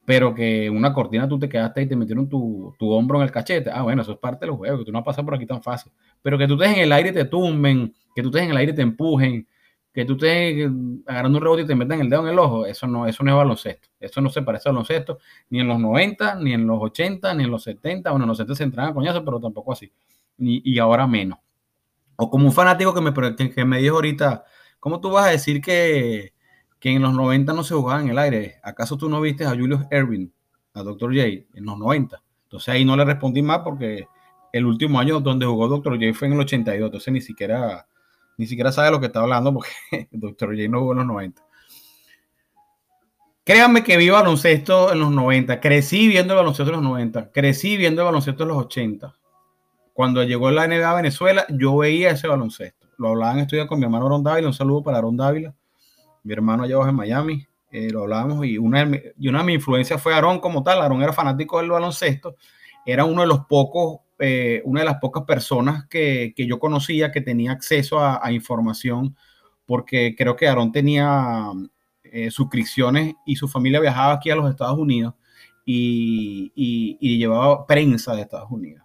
Pero 0.05 0.33
que 0.33 0.69
una 0.69 0.93
cortina 0.93 1.27
tú 1.27 1.37
te 1.37 1.47
quedaste 1.47 1.83
y 1.83 1.87
te 1.87 1.95
metieron 1.95 2.27
tu, 2.27 2.73
tu 2.77 2.91
hombro 2.91 3.19
en 3.19 3.23
el 3.23 3.31
cachete. 3.31 3.69
Ah, 3.71 3.83
bueno, 3.83 4.01
eso 4.01 4.13
es 4.13 4.17
parte 4.17 4.45
del 4.45 4.55
juego, 4.55 4.79
que 4.79 4.85
tú 4.85 4.91
no 4.91 5.03
pasas 5.03 5.23
por 5.23 5.35
aquí 5.35 5.45
tan 5.45 5.61
fácil. 5.61 5.91
Pero 6.21 6.37
que 6.37 6.47
tú 6.47 6.55
estés 6.55 6.77
en 6.77 6.83
el 6.83 6.91
aire 6.91 7.09
y 7.09 7.13
te 7.13 7.25
tumben, 7.25 7.93
que 8.15 8.21
tú 8.21 8.29
estés 8.29 8.43
en 8.43 8.51
el 8.51 8.57
aire 8.57 8.71
y 8.71 8.75
te 8.75 8.81
empujen, 8.81 9.47
que 9.93 10.05
tú 10.05 10.17
te 10.17 10.69
agarrando 11.05 11.37
un 11.37 11.43
rebote 11.43 11.63
y 11.63 11.65
te 11.67 11.75
metan 11.75 12.01
el 12.01 12.09
dedo 12.09 12.21
en 12.21 12.29
el 12.29 12.39
ojo, 12.39 12.65
eso 12.65 12.87
no, 12.87 13.05
eso 13.07 13.23
no 13.23 13.31
es 13.31 13.37
baloncesto. 13.37 13.89
Eso 13.99 14.21
no 14.21 14.29
se 14.29 14.41
parece 14.41 14.69
al 14.69 14.75
baloncesto 14.75 15.19
ni 15.49 15.59
en 15.59 15.67
los 15.67 15.79
90, 15.79 16.35
ni 16.35 16.53
en 16.53 16.65
los 16.65 16.81
80, 16.81 17.33
ni 17.35 17.43
en 17.43 17.51
los 17.51 17.63
70. 17.63 18.09
Bueno, 18.11 18.25
en 18.25 18.29
los 18.29 18.37
70 18.37 18.55
se 18.55 18.63
entraban 18.63 18.91
a 18.91 18.95
coñazo, 18.95 19.23
pero 19.23 19.39
tampoco 19.39 19.73
así. 19.73 19.91
y 20.37 20.79
ahora 20.79 21.05
menos. 21.07 21.39
O 22.23 22.29
como 22.29 22.45
un 22.45 22.51
fanático 22.51 22.93
que 22.93 23.01
me, 23.01 23.13
que, 23.51 23.65
me 23.65 23.79
dijo 23.79 23.95
ahorita, 23.95 24.43
¿cómo 24.79 25.01
tú 25.01 25.09
vas 25.09 25.25
a 25.25 25.31
decir 25.31 25.59
que, 25.59 26.33
que 26.81 26.89
en 26.89 27.01
los 27.01 27.13
90 27.13 27.53
no 27.53 27.63
se 27.63 27.73
jugaba 27.73 28.01
en 28.01 28.09
el 28.09 28.17
aire? 28.17 28.55
¿Acaso 28.61 28.97
tú 28.97 29.07
no 29.07 29.21
viste 29.21 29.45
a 29.45 29.51
Julius 29.51 29.83
Erving, 29.89 30.29
a 30.73 30.83
Dr. 30.83 31.15
J, 31.15 31.27
en 31.53 31.65
los 31.65 31.77
90? 31.77 32.21
Entonces 32.43 32.67
ahí 32.67 32.83
no 32.83 32.97
le 32.97 33.05
respondí 33.05 33.41
más 33.41 33.59
porque 33.59 34.05
el 34.51 34.65
último 34.65 34.99
año 34.99 35.21
donde 35.21 35.45
jugó 35.45 35.69
Dr. 35.69 35.93
J 35.93 36.13
fue 36.13 36.27
en 36.27 36.33
el 36.33 36.41
82, 36.41 36.87
entonces 36.87 37.13
ni 37.13 37.21
siquiera, 37.21 37.87
ni 38.37 38.47
siquiera 38.47 38.73
sabe 38.73 38.91
lo 38.91 38.99
que 38.99 39.05
está 39.05 39.21
hablando 39.21 39.53
porque 39.53 39.69
Dr. 40.11 40.49
J 40.57 40.67
no 40.67 40.79
jugó 40.79 40.91
en 40.91 40.97
los 40.97 41.07
90. 41.07 41.41
Créanme 43.45 43.83
que 43.83 43.95
vi 43.95 44.09
baloncesto 44.09 44.91
en 44.91 44.99
los 44.99 45.11
90, 45.11 45.61
crecí 45.61 46.09
viendo 46.09 46.33
el 46.33 46.39
baloncesto 46.39 46.71
en 46.73 46.81
los 46.81 46.83
90, 46.83 47.31
crecí 47.31 47.77
viendo 47.77 48.01
el 48.01 48.07
baloncesto 48.07 48.43
en 48.43 48.49
los 48.49 48.57
80 48.57 49.15
cuando 49.93 50.23
llegó 50.23 50.49
la 50.51 50.67
NBA 50.67 50.89
a 50.89 50.95
Venezuela, 50.95 51.45
yo 51.49 51.77
veía 51.77 52.11
ese 52.11 52.27
baloncesto. 52.27 52.87
Lo 52.97 53.09
hablaban 53.09 53.39
estudiando 53.39 53.69
con 53.69 53.79
mi 53.79 53.85
hermano 53.85 54.05
Aaron 54.05 54.23
Dávila. 54.23 54.47
Un 54.47 54.53
saludo 54.53 54.83
para 54.83 54.97
Aaron 54.97 55.17
Dávila, 55.17 55.53
mi 56.23 56.33
hermano 56.33 56.63
allá 56.63 56.77
en 56.87 56.95
Miami. 56.95 57.47
Eh, 57.71 57.89
lo 57.89 58.01
hablábamos 58.01 58.45
y 58.45 58.57
una, 58.57 58.83
de, 58.83 59.13
mis 59.15 59.55
influencias 59.55 60.01
fue 60.01 60.13
Aaron 60.13 60.39
como 60.39 60.63
tal. 60.63 60.81
Aaron 60.81 61.01
era 61.01 61.13
fanático 61.13 61.59
del 61.59 61.69
baloncesto. 61.69 62.35
Era 62.85 63.05
uno 63.05 63.21
de 63.21 63.27
los 63.27 63.45
pocos, 63.45 63.99
eh, 64.19 64.61
una 64.65 64.81
de 64.81 64.85
las 64.85 64.97
pocas 64.99 65.23
personas 65.23 65.87
que, 65.87 66.33
yo 66.35 66.59
conocía 66.59 67.11
que 67.11 67.21
tenía 67.21 67.51
acceso 67.51 67.99
a, 67.99 68.19
a 68.25 68.31
información, 68.31 69.15
porque 69.65 70.15
creo 70.17 70.35
que 70.35 70.47
Aaron 70.47 70.71
tenía 70.71 71.51
eh, 72.03 72.29
suscripciones 72.29 73.15
y 73.25 73.37
su 73.37 73.47
familia 73.47 73.79
viajaba 73.79 74.13
aquí 74.13 74.29
a 74.29 74.35
los 74.35 74.49
Estados 74.49 74.77
Unidos 74.77 75.13
y, 75.63 76.51
y, 76.55 77.17
llevaba 77.17 77.65
prensa 77.65 78.13
de 78.13 78.23
Estados 78.23 78.51
Unidos 78.51 78.83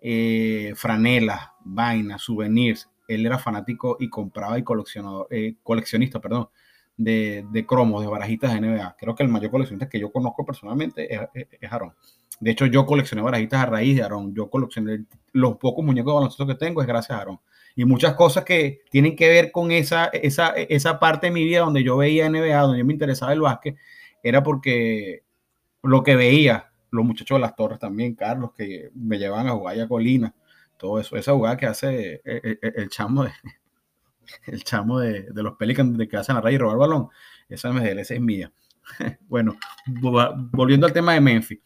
eh, 0.00 0.74
franelas, 0.76 1.40
vainas, 1.64 2.22
souvenirs. 2.22 2.88
Él 3.08 3.26
era 3.26 3.38
fanático 3.38 3.96
y 3.98 4.08
compraba 4.08 4.58
y 4.58 4.62
coleccionador, 4.62 5.26
coleccionista, 5.64 6.20
perdón, 6.20 6.50
de, 6.98 7.46
de, 7.50 7.64
cromos, 7.64 8.02
de 8.02 8.08
barajitas 8.08 8.52
de 8.52 8.60
NBA. 8.60 8.96
Creo 8.98 9.14
que 9.14 9.22
el 9.22 9.30
mayor 9.30 9.50
coleccionista 9.50 9.88
que 9.88 9.98
yo 9.98 10.12
conozco 10.12 10.44
personalmente 10.44 11.14
es, 11.14 11.20
es, 11.60 11.72
Aaron. 11.72 11.94
De 12.40 12.50
hecho, 12.50 12.66
yo 12.66 12.84
coleccioné 12.84 13.22
barajitas 13.22 13.62
a 13.62 13.66
raíz 13.66 13.96
de 13.96 14.02
Aaron. 14.02 14.34
Yo 14.34 14.50
coleccioné 14.50 15.06
los 15.32 15.56
pocos 15.56 15.82
muñecos 15.84 16.12
de 16.12 16.14
baloncesto 16.14 16.46
que 16.46 16.54
tengo 16.56 16.82
es 16.82 16.86
gracias 16.86 17.16
a 17.16 17.22
Aaron. 17.22 17.40
Y 17.74 17.84
muchas 17.86 18.14
cosas 18.14 18.44
que 18.44 18.80
tienen 18.90 19.16
que 19.16 19.28
ver 19.28 19.50
con 19.50 19.70
esa, 19.70 20.06
esa, 20.06 20.48
esa 20.50 20.98
parte 20.98 21.28
de 21.28 21.32
mi 21.32 21.44
vida 21.44 21.60
donde 21.60 21.82
yo 21.82 21.96
veía 21.96 22.28
NBA, 22.28 22.60
donde 22.60 22.78
yo 22.78 22.84
me 22.84 22.92
interesaba 22.92 23.32
el 23.32 23.40
básquet, 23.40 23.76
era 24.22 24.42
porque 24.42 25.22
lo 25.82 26.02
que 26.02 26.16
veía 26.16 26.70
los 26.90 27.04
muchachos 27.04 27.36
de 27.36 27.40
las 27.40 27.56
torres 27.56 27.78
también, 27.78 28.14
Carlos, 28.14 28.50
que 28.56 28.90
me 28.94 29.18
llevan 29.18 29.46
a 29.46 29.52
jugar 29.52 29.80
a 29.80 29.88
Colina, 29.88 30.34
todo 30.76 31.00
eso, 31.00 31.16
esa 31.16 31.32
jugada 31.32 31.56
que 31.56 31.66
hace 31.66 32.14
eh, 32.14 32.20
eh, 32.24 32.58
eh, 32.62 32.72
el, 32.76 32.88
chamo 32.88 33.24
de 33.24 33.30
el 34.46 34.64
chamo 34.64 34.98
de, 35.00 35.26
los 35.34 35.56
Pelicans 35.56 35.96
de 35.96 36.08
que 36.08 36.16
hacen 36.16 36.36
a 36.36 36.40
raíz 36.40 36.56
y 36.56 36.58
robar 36.58 36.74
el 36.74 36.80
balón, 36.80 37.08
esa 37.48 37.72
MDLS 37.72 38.10
es 38.10 38.20
mía. 38.20 38.52
bueno, 39.28 39.56
volviendo 40.52 40.86
al 40.86 40.92
tema 40.92 41.14
de 41.14 41.20
Memphis, 41.20 41.58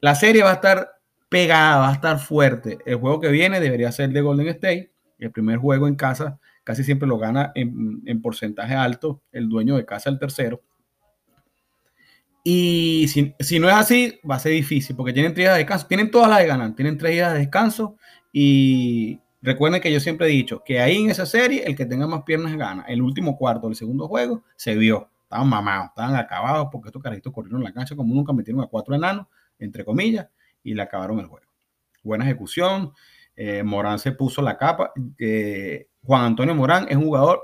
la 0.00 0.14
serie 0.14 0.42
va 0.42 0.50
a 0.50 0.54
estar 0.54 0.88
pegada, 1.28 1.78
va 1.78 1.90
a 1.90 1.94
estar 1.94 2.18
fuerte. 2.18 2.78
El 2.84 2.96
juego 2.96 3.20
que 3.20 3.30
viene 3.30 3.60
debería 3.60 3.90
ser 3.92 4.10
de 4.10 4.20
Golden 4.20 4.48
State, 4.48 4.92
el 5.18 5.30
primer 5.30 5.58
juego 5.58 5.88
en 5.88 5.94
casa 5.94 6.38
casi 6.62 6.82
siempre 6.82 7.06
lo 7.06 7.16
gana 7.16 7.52
en, 7.54 8.02
en 8.06 8.20
porcentaje 8.20 8.74
alto 8.74 9.22
el 9.30 9.48
dueño 9.48 9.76
de 9.76 9.86
casa, 9.86 10.10
el 10.10 10.18
tercero 10.18 10.62
y 12.48 13.08
si, 13.08 13.58
no 13.58 13.68
es 13.68 13.74
así, 13.74 14.20
va 14.28 14.36
a 14.36 14.38
ser 14.38 14.52
difícil 14.52 14.94
porque 14.94 15.12
tienen 15.12 15.34
tres 15.34 15.46
días 15.46 15.54
de 15.54 15.58
descanso. 15.58 15.88
Tienen 15.88 16.12
todas 16.12 16.30
las 16.30 16.38
de 16.38 16.46
ganar, 16.46 16.76
tienen 16.76 16.96
tres 16.96 17.10
días 17.10 17.32
de 17.32 17.40
descanso. 17.40 17.96
Y 18.32 19.18
recuerden 19.42 19.80
que 19.80 19.92
yo 19.92 20.00
siempre 20.00 20.26
he 20.26 20.30
dicho 20.30 20.62
que 20.64 20.80
ahí 20.80 21.02
en 21.02 21.10
esa 21.10 21.26
serie, 21.26 21.64
el 21.64 21.76
que 21.76 21.86
tenga 21.86 22.06
más 22.06 22.22
piernas 22.22 22.56
gana. 22.56 22.84
El 22.88 23.02
último 23.02 23.36
cuarto 23.36 23.66
del 23.66 23.76
segundo 23.76 24.08
juego 24.08 24.44
se 24.56 24.74
vio. 24.76 25.10
Estaban 25.22 25.48
mamados, 25.48 25.88
estaban 25.88 26.14
acabados 26.14 26.68
porque 26.70 26.88
estos 26.88 27.02
carajitos 27.02 27.32
corrieron 27.32 27.62
la 27.62 27.72
cancha 27.72 27.96
como 27.96 28.14
nunca 28.14 28.32
metieron 28.32 28.62
a 28.62 28.66
cuatro 28.66 28.94
enanos, 28.94 29.26
entre 29.58 29.84
comillas, 29.84 30.28
y 30.62 30.74
le 30.74 30.82
acabaron 30.82 31.18
el 31.18 31.26
juego. 31.26 31.46
Buena 32.02 32.24
ejecución. 32.24 32.92
Eh, 33.34 33.62
Morán 33.62 33.98
se 33.98 34.12
puso 34.12 34.40
la 34.40 34.56
capa. 34.56 34.92
Eh, 35.18 35.88
Juan 36.02 36.24
Antonio 36.24 36.54
Morán 36.54 36.86
es 36.88 36.96
un 36.96 37.04
jugador 37.04 37.40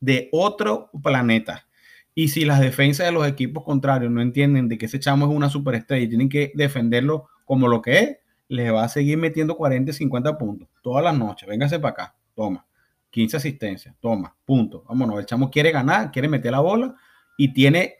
de 0.00 0.28
otro 0.32 0.90
planeta 1.02 1.66
y 2.14 2.28
si 2.28 2.44
las 2.44 2.60
defensas 2.60 3.06
de 3.06 3.12
los 3.12 3.26
equipos 3.26 3.64
contrarios 3.64 4.10
no 4.10 4.20
entienden 4.20 4.68
de 4.68 4.78
que 4.78 4.86
ese 4.86 4.98
chamo 4.98 5.26
es 5.26 5.32
una 5.32 5.48
superestrella 5.48 6.04
y 6.04 6.08
tienen 6.08 6.28
que 6.28 6.52
defenderlo 6.54 7.28
como 7.44 7.68
lo 7.68 7.80
que 7.82 7.98
es, 7.98 8.16
les 8.50 8.74
va 8.74 8.82
a 8.82 8.88
seguir 8.88 9.16
metiendo 9.16 9.56
40 9.56 9.92
y 9.92 9.94
50 9.94 10.36
puntos 10.36 10.68
todas 10.82 11.04
las 11.04 11.16
noches. 11.16 11.48
Véngase 11.48 11.78
para 11.78 11.92
acá, 11.92 12.14
toma. 12.34 12.66
15 13.10 13.36
asistencias, 13.36 13.94
toma, 14.00 14.36
punto. 14.44 14.84
Vámonos, 14.88 15.20
el 15.20 15.26
chamo 15.26 15.50
quiere 15.50 15.70
ganar, 15.70 16.10
quiere 16.10 16.28
meter 16.28 16.50
la 16.50 16.60
bola 16.60 16.96
y 17.38 17.52
tiene 17.52 17.94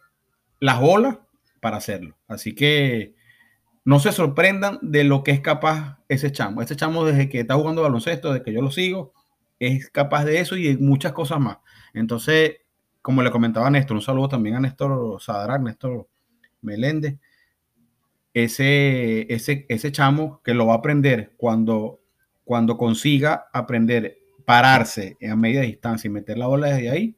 las 0.59 0.81
bolas 0.81 1.19
para 1.61 1.77
hacerlo. 1.77 2.17
Así 2.27 2.55
que 2.55 3.15
no 3.85 4.01
se 4.01 4.11
sorprendan 4.11 4.79
de 4.83 5.05
lo 5.05 5.23
que 5.23 5.31
es 5.31 5.41
capaz 5.41 6.01
ese 6.09 6.33
chamo. 6.33 6.63
Ese 6.63 6.75
chamo 6.75 7.05
desde 7.05 7.29
que 7.29 7.41
está 7.41 7.55
jugando 7.55 7.83
baloncesto, 7.83 8.33
desde 8.33 8.45
que 8.45 8.53
yo 8.53 8.61
lo 8.61 8.73
sigo, 8.73 9.13
es 9.61 9.89
capaz 9.91 10.25
de 10.25 10.41
eso 10.41 10.57
y 10.57 10.75
de 10.75 10.79
muchas 10.83 11.13
cosas 11.13 11.39
más. 11.39 11.59
Entonces, 11.95 12.57
como 13.03 13.23
le 13.23 13.31
comentaba 13.31 13.69
a 13.69 13.71
Néstor, 13.71 13.97
un 13.97 14.03
saludo 14.03 14.29
también 14.29 14.57
a 14.57 14.61
Néstor 14.61 15.21
Sadrak, 15.23 15.63
Néstor 15.63 16.09
Meléndez, 16.61 17.19
ese, 18.35 19.33
ese, 19.33 19.67
ese 19.69 19.93
chamo 19.93 20.41
que 20.43 20.55
lo 20.55 20.67
va 20.67 20.75
a 20.75 20.79
aprender 20.79 21.35
cuando, 21.37 22.01
cuando 22.45 22.77
consiga 22.77 23.49
aprender 23.53 24.21
pararse 24.51 25.17
a 25.31 25.37
media 25.37 25.61
distancia 25.61 26.09
y 26.09 26.11
meter 26.11 26.37
la 26.37 26.49
bola 26.49 26.69
desde 26.69 26.91
ahí, 26.91 27.17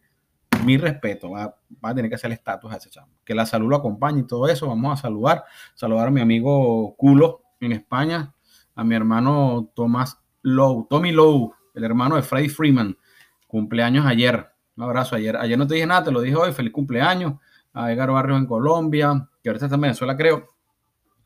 mi 0.66 0.76
respeto, 0.76 1.30
va, 1.30 1.56
a 1.80 1.94
tener 1.94 2.10
que 2.10 2.14
hacer 2.14 2.28
el 2.28 2.34
estatus 2.34 2.70
a 2.70 2.76
ese 2.76 2.90
chamo. 2.90 3.08
Que 3.24 3.34
la 3.34 3.46
salud 3.46 3.70
lo 3.70 3.76
acompañe 3.76 4.20
y 4.20 4.26
todo 4.26 4.48
eso. 4.48 4.68
Vamos 4.68 4.98
a 4.98 5.02
saludar, 5.02 5.44
saludar 5.74 6.08
a 6.08 6.10
mi 6.10 6.20
amigo 6.20 6.94
Culo 6.96 7.42
en 7.60 7.72
España, 7.72 8.34
a 8.74 8.84
mi 8.84 8.94
hermano 8.94 9.72
Tomás 9.74 10.18
Lowe, 10.42 10.86
Tommy 10.90 11.10
Lowe, 11.10 11.54
el 11.74 11.84
hermano 11.84 12.16
de 12.16 12.22
Freddy 12.22 12.50
Freeman, 12.50 12.98
cumpleaños 13.46 14.04
ayer. 14.04 14.48
Un 14.76 14.84
abrazo. 14.84 15.16
Ayer, 15.16 15.36
ayer 15.36 15.58
no 15.58 15.66
te 15.66 15.74
dije 15.74 15.86
nada, 15.86 16.04
te 16.04 16.12
lo 16.12 16.20
dije 16.20 16.36
hoy. 16.36 16.52
Feliz 16.52 16.72
cumpleaños 16.72 17.34
a 17.72 17.90
Edgar 17.90 18.10
Barrios 18.10 18.38
en 18.38 18.46
Colombia, 18.46 19.28
que 19.42 19.48
ahorita 19.48 19.66
está 19.66 19.76
en 19.76 19.80
Venezuela, 19.80 20.16
creo. 20.16 20.48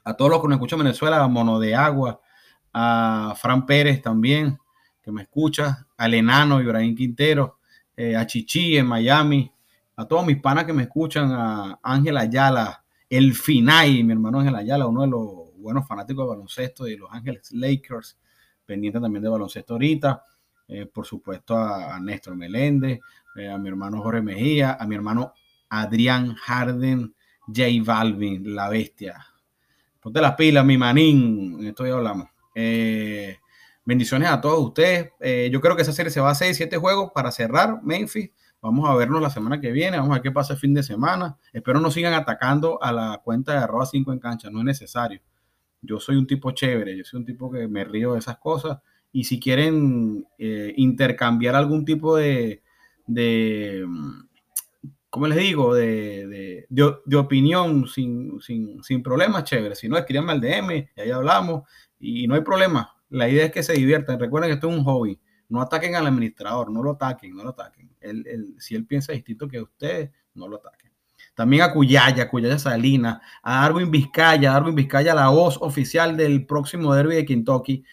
A 0.07 0.14
todos 0.14 0.31
los 0.31 0.40
que 0.40 0.47
nos 0.47 0.55
escuchan 0.55 0.79
en 0.79 0.85
Venezuela, 0.85 1.21
a 1.21 1.27
Mono 1.27 1.59
de 1.59 1.75
Agua, 1.75 2.21
a 2.73 3.35
Fran 3.37 3.66
Pérez 3.66 4.01
también, 4.01 4.57
que 5.03 5.11
me 5.11 5.23
escucha, 5.23 5.88
al 5.97 6.14
Enano, 6.14 6.61
Ibrahim 6.61 6.95
Quintero, 6.95 7.59
eh, 7.97 8.14
a 8.14 8.25
Chichi 8.25 8.77
en 8.77 8.87
Miami, 8.87 9.53
a 9.97 10.07
todos 10.07 10.25
mis 10.25 10.40
panas 10.40 10.64
que 10.64 10.73
me 10.73 10.85
escuchan, 10.85 11.33
a 11.33 11.81
Ángel 11.83 12.16
Ayala, 12.19 12.85
el 13.11 13.35
Finay, 13.35 14.05
mi 14.05 14.12
hermano 14.12 14.38
Ángel 14.38 14.55
Ayala, 14.55 14.87
uno 14.87 15.01
de 15.01 15.09
los 15.09 15.57
buenos 15.57 15.88
fanáticos 15.88 16.25
de 16.25 16.29
baloncesto 16.29 16.85
de 16.85 16.99
Los 16.99 17.11
Ángeles 17.11 17.51
Lakers, 17.51 18.16
pendiente 18.64 19.01
también 19.01 19.25
de 19.25 19.29
baloncesto 19.29 19.75
ahorita. 19.75 20.23
Eh, 20.69 20.87
por 20.87 21.05
supuesto 21.05 21.59
a, 21.59 21.99
Néstor 21.99 22.37
Meléndez, 22.37 23.01
eh, 23.35 23.51
a 23.51 23.59
mi 23.59 23.69
hermano 23.69 24.03
Jorge 24.03 24.23
Mejía, 24.23 24.77
a 24.79 24.87
mi 24.87 24.95
hermano 24.95 25.33
Adrián 25.69 26.35
Harden, 26.35 27.12
J 27.49 27.64
Balvin, 27.85 28.55
la 28.55 28.69
bestia. 28.69 29.27
Ponte 30.07 30.21
las 30.21 30.37
pilas, 30.37 30.64
mi 30.64 30.79
manín, 30.79 31.66
esto 31.66 31.85
ya 31.85 31.95
hablamos. 31.95 32.29
Eh, 32.55 33.38
bendiciones 33.85 34.29
a 34.29 34.40
todos 34.40 34.64
ustedes. 34.64 35.11
yo 35.51 35.61
creo 35.61 35.75
que 35.75 35.83
esa 35.83 35.92
serie 35.92 36.12
se 36.12 36.21
va 36.21 36.29
a 36.29 36.31
hacer 36.31 36.55
siete 36.55 36.77
juegos 36.77 37.11
para 37.12 37.33
cerrar 37.33 37.83
Memphis. 37.83 38.31
Vamos 38.62 38.88
a 38.88 38.95
vernos 38.95 39.21
la 39.21 39.31
semana 39.31 39.61
que 39.61 39.73
viene, 39.73 39.97
vamos 39.97 40.12
a 40.12 40.14
ver 40.14 40.23
qué 40.23 40.31
pasa 40.31 40.53
el 40.53 40.61
fin 40.61 40.75
de 40.75 40.85
semana. 40.85 41.37
Espero 41.53 41.81
no 41.81 41.90
sigan 41.90 42.14
atacando 42.14 42.81
a 42.81 42.92
la 42.92 43.21
cuenta 43.25 43.51
de 43.51 43.59
arroba 43.59 43.85
5 43.85 44.12
en 44.12 44.21
cancha, 44.21 44.49
no 44.49 44.61
es 44.61 44.64
necesario. 44.64 45.21
Yo 45.83 45.99
soy 45.99 46.14
un 46.14 46.29
tipo 46.29 46.53
chévere, 46.53 46.97
yo 46.97 47.03
soy 47.03 47.19
un 47.19 47.27
tipo 47.27 47.51
que 47.51 47.66
me 47.66 47.83
río 47.83 48.12
de 48.12 48.21
esas 48.21 48.38
cosas 48.38 48.79
y 49.11 49.25
si 49.25 49.40
quieren 49.40 50.25
eh, 50.38 50.73
intercambiar 50.77 51.57
algún 51.57 51.85
tipo 51.85 52.14
de, 52.14 52.62
de 53.09 53.85
¿cómo 55.16 55.29
les 55.29 55.38
digo?, 55.38 55.74
de, 55.74 56.66
de, 56.68 57.16
opinión 57.16 57.88
sin, 57.88 58.38
sin, 58.42 58.83
sin, 58.83 59.02
problemas, 59.02 59.44
chévere. 59.44 59.74
Si 59.74 59.88
no, 59.88 59.96
escríbanme 59.96 60.33
al 60.33 60.40
DM 60.42 60.90
y 60.94 61.00
ahí 61.00 61.11
hablamos 61.11 61.62
y 61.98 62.26
no 62.26 62.35
hay 62.35 62.42
problema. 62.42 62.94
La 63.09 63.26
idea 63.26 63.46
es 63.46 63.50
que 63.50 63.62
se 63.62 63.72
diviertan. 63.72 64.20
Recuerden 64.20 64.50
que 64.50 64.55
esto 64.57 64.68
es 64.68 64.76
un 64.76 64.85
hobby. 64.85 65.18
No 65.48 65.62
ataquen 65.62 65.94
al 65.94 66.07
administrador, 66.07 66.70
no 66.70 66.83
lo 66.83 66.90
ataquen, 66.90 67.35
no 67.35 67.44
lo 67.44 67.50
ataquen. 67.50 67.90
si 68.59 68.74
él 68.74 68.85
piensa 68.85 69.14
distinto 69.14 69.48
que 69.48 69.62
ustedes, 69.62 70.11
no 70.35 70.48
lo 70.48 70.57
ataquen. 70.57 70.92
También 71.35 71.62
a 71.62 71.72
Cuyaya, 71.72 72.29
Cuyaya 72.29 72.59
Salina, 72.59 73.22
a 73.42 73.62
Darwin 73.62 73.90
Vizcaya, 73.90 74.52
Darwin 74.52 74.74
Vizcaya, 74.74 75.14
la 75.14 75.31
voz 75.31 75.57
oficial 75.62 76.14
del 76.14 76.44
próximo 76.44 76.94
derby 76.94 77.14
de 77.14 77.24
Kentucky 77.24 77.85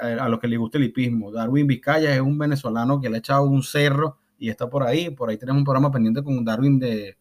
a, 0.00 0.26
los 0.30 0.40
que 0.40 0.48
les 0.48 0.58
gusta 0.58 0.78
el 0.78 0.84
hipismo. 0.84 1.30
Darwin 1.30 1.66
Vizcaya 1.66 2.14
es 2.14 2.20
un 2.22 2.38
venezolano 2.38 2.98
que 2.98 3.10
le 3.10 3.16
ha 3.16 3.18
echado 3.18 3.42
un 3.42 3.62
cerro 3.62 4.19
y 4.40 4.48
está 4.48 4.68
por 4.68 4.82
ahí. 4.82 5.10
Por 5.10 5.30
ahí 5.30 5.36
tenemos 5.36 5.60
un 5.60 5.64
programa 5.64 5.92
pendiente 5.92 6.24
con 6.24 6.44
Darwin 6.44 6.80
de, 6.80 7.16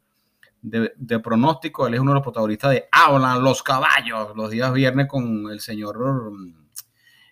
de, 0.62 1.19
pronóstico. 1.19 1.86
Él 1.86 1.93
es 1.93 1.99
uno 1.99 2.12
de 2.12 2.15
los 2.15 2.23
protagonistas 2.23 2.71
de 2.71 2.86
Hablan 2.91 3.43
los 3.43 3.62
caballos 3.62 4.36
los 4.36 4.49
días 4.49 4.73
viernes 4.73 5.08
con 5.08 5.51
el 5.51 5.60
señor. 5.60 6.32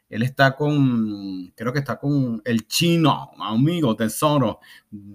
Él 0.10 0.24
está 0.24 0.56
con, 0.56 1.52
creo 1.56 1.74
que 1.74 1.80
está 1.80 1.98
con 1.98 2.42
el 2.46 2.68
chino, 2.68 3.32
amigo, 3.40 3.96
tesoro. 3.96 4.60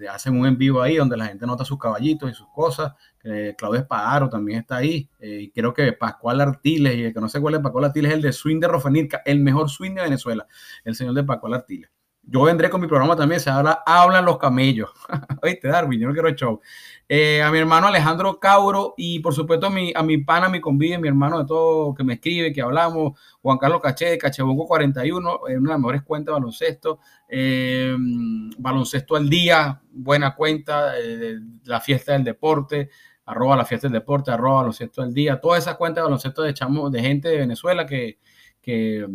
Hacen 0.09 0.39
un 0.39 0.45
en 0.47 0.57
vivo 0.57 0.81
ahí 0.81 0.97
donde 0.97 1.17
la 1.17 1.27
gente 1.27 1.47
nota 1.47 1.65
sus 1.65 1.79
caballitos 1.79 2.31
y 2.31 2.33
sus 2.33 2.47
cosas. 2.49 2.93
Eh, 3.23 3.55
Claudio 3.57 3.81
Espadaro 3.81 4.29
también 4.29 4.59
está 4.59 4.77
ahí. 4.77 5.09
Eh, 5.19 5.41
y 5.43 5.51
creo 5.51 5.73
que 5.73 5.93
Pascual 5.93 6.41
Artiles, 6.41 6.95
y 6.95 7.03
el 7.05 7.13
que 7.13 7.21
no 7.21 7.29
sé 7.29 7.39
cuál 7.39 7.55
es 7.55 7.61
Pascual 7.61 7.85
Artiles, 7.85 8.11
es 8.11 8.15
el 8.17 8.21
de 8.23 8.33
swing 8.33 8.59
de 8.59 9.09
el 9.25 9.39
mejor 9.39 9.69
swing 9.69 9.95
de 9.95 10.01
Venezuela, 10.01 10.47
el 10.83 10.95
señor 10.95 11.13
de 11.13 11.23
Pascual 11.23 11.55
Artiles. 11.55 11.89
Yo 12.25 12.43
vendré 12.43 12.69
con 12.69 12.79
mi 12.79 12.87
programa 12.87 13.17
también, 13.17 13.41
se 13.41 13.49
habla, 13.49 13.83
hablan 13.85 14.23
los 14.23 14.37
camellos. 14.37 14.89
Oíste, 15.43 15.67
Darwin, 15.67 15.99
yo 15.99 16.07
no 16.07 16.13
quiero 16.13 16.29
show. 16.29 16.61
Eh, 17.09 17.41
a 17.41 17.51
mi 17.51 17.59
hermano 17.59 17.87
Alejandro 17.87 18.39
Cauro 18.39 18.93
y 18.95 19.19
por 19.19 19.33
supuesto 19.33 19.67
a 19.67 19.69
mi, 19.69 19.91
a 19.93 20.01
mi 20.03 20.17
pana, 20.19 20.47
mi 20.47 20.61
convive, 20.61 20.97
mi 20.97 21.09
hermano 21.09 21.39
de 21.39 21.45
todo 21.45 21.93
que 21.93 22.05
me 22.05 22.13
escribe, 22.13 22.53
que 22.53 22.61
hablamos, 22.61 23.19
Juan 23.41 23.57
Carlos 23.57 23.81
Caché, 23.81 24.17
Cachebongo 24.17 24.65
41, 24.65 25.47
en 25.49 25.57
una 25.59 25.69
de 25.69 25.73
las 25.73 25.79
mejores 25.79 26.03
cuentas 26.03 26.33
de 26.33 26.39
baloncesto. 26.39 26.99
Eh, 27.27 27.93
baloncesto 28.57 29.17
al 29.17 29.29
día, 29.29 29.81
buena 29.91 30.33
cuenta, 30.33 30.97
eh, 30.97 31.39
la 31.65 31.81
fiesta 31.81 32.13
del 32.13 32.23
deporte, 32.23 32.89
arroba 33.25 33.57
la 33.57 33.65
fiesta 33.65 33.87
del 33.87 33.99
deporte, 33.99 34.31
arroba 34.31 34.57
baloncesto 34.61 35.01
al 35.01 35.13
día, 35.13 35.41
todas 35.41 35.63
esas 35.63 35.75
cuentas 35.75 36.01
de 36.01 36.05
baloncesto 36.05 36.41
de, 36.41 36.53
chamo, 36.53 36.89
de 36.89 37.01
gente 37.01 37.27
de 37.27 37.37
Venezuela 37.37 37.85
que, 37.85 38.17
que, 38.61 39.05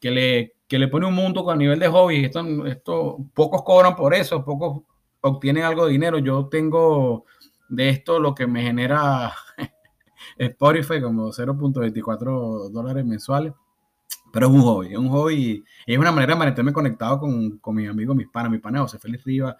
que 0.00 0.10
le 0.10 0.57
que 0.68 0.78
le 0.78 0.88
pone 0.88 1.06
un 1.06 1.14
mundo 1.14 1.50
a 1.50 1.56
nivel 1.56 1.78
de 1.78 1.88
hobby. 1.88 2.26
Esto, 2.26 2.66
esto, 2.66 3.16
pocos 3.34 3.62
cobran 3.62 3.96
por 3.96 4.14
eso, 4.14 4.44
pocos 4.44 4.82
obtienen 5.22 5.64
algo 5.64 5.86
de 5.86 5.92
dinero. 5.92 6.18
Yo 6.18 6.46
tengo 6.46 7.24
de 7.68 7.88
esto 7.88 8.20
lo 8.20 8.34
que 8.34 8.46
me 8.46 8.62
genera 8.62 9.32
Spotify 10.38 11.00
como 11.00 11.32
0.24 11.32 12.70
dólares 12.70 13.04
mensuales. 13.04 13.54
Pero 14.30 14.48
es 14.48 14.52
un 14.52 14.60
hobby, 14.60 14.92
es 14.92 14.98
un 14.98 15.08
hobby 15.08 15.64
y 15.86 15.92
es 15.92 15.98
una 15.98 16.12
manera 16.12 16.34
de 16.34 16.38
mantenerme 16.38 16.72
conectado 16.74 17.18
con, 17.18 17.58
con 17.58 17.74
mis 17.74 17.88
amigos, 17.88 18.14
mis 18.14 18.28
panas, 18.28 18.52
mi 18.52 18.58
pana 18.58 18.80
José 18.80 18.98
Félix 18.98 19.24
Rivas, 19.24 19.56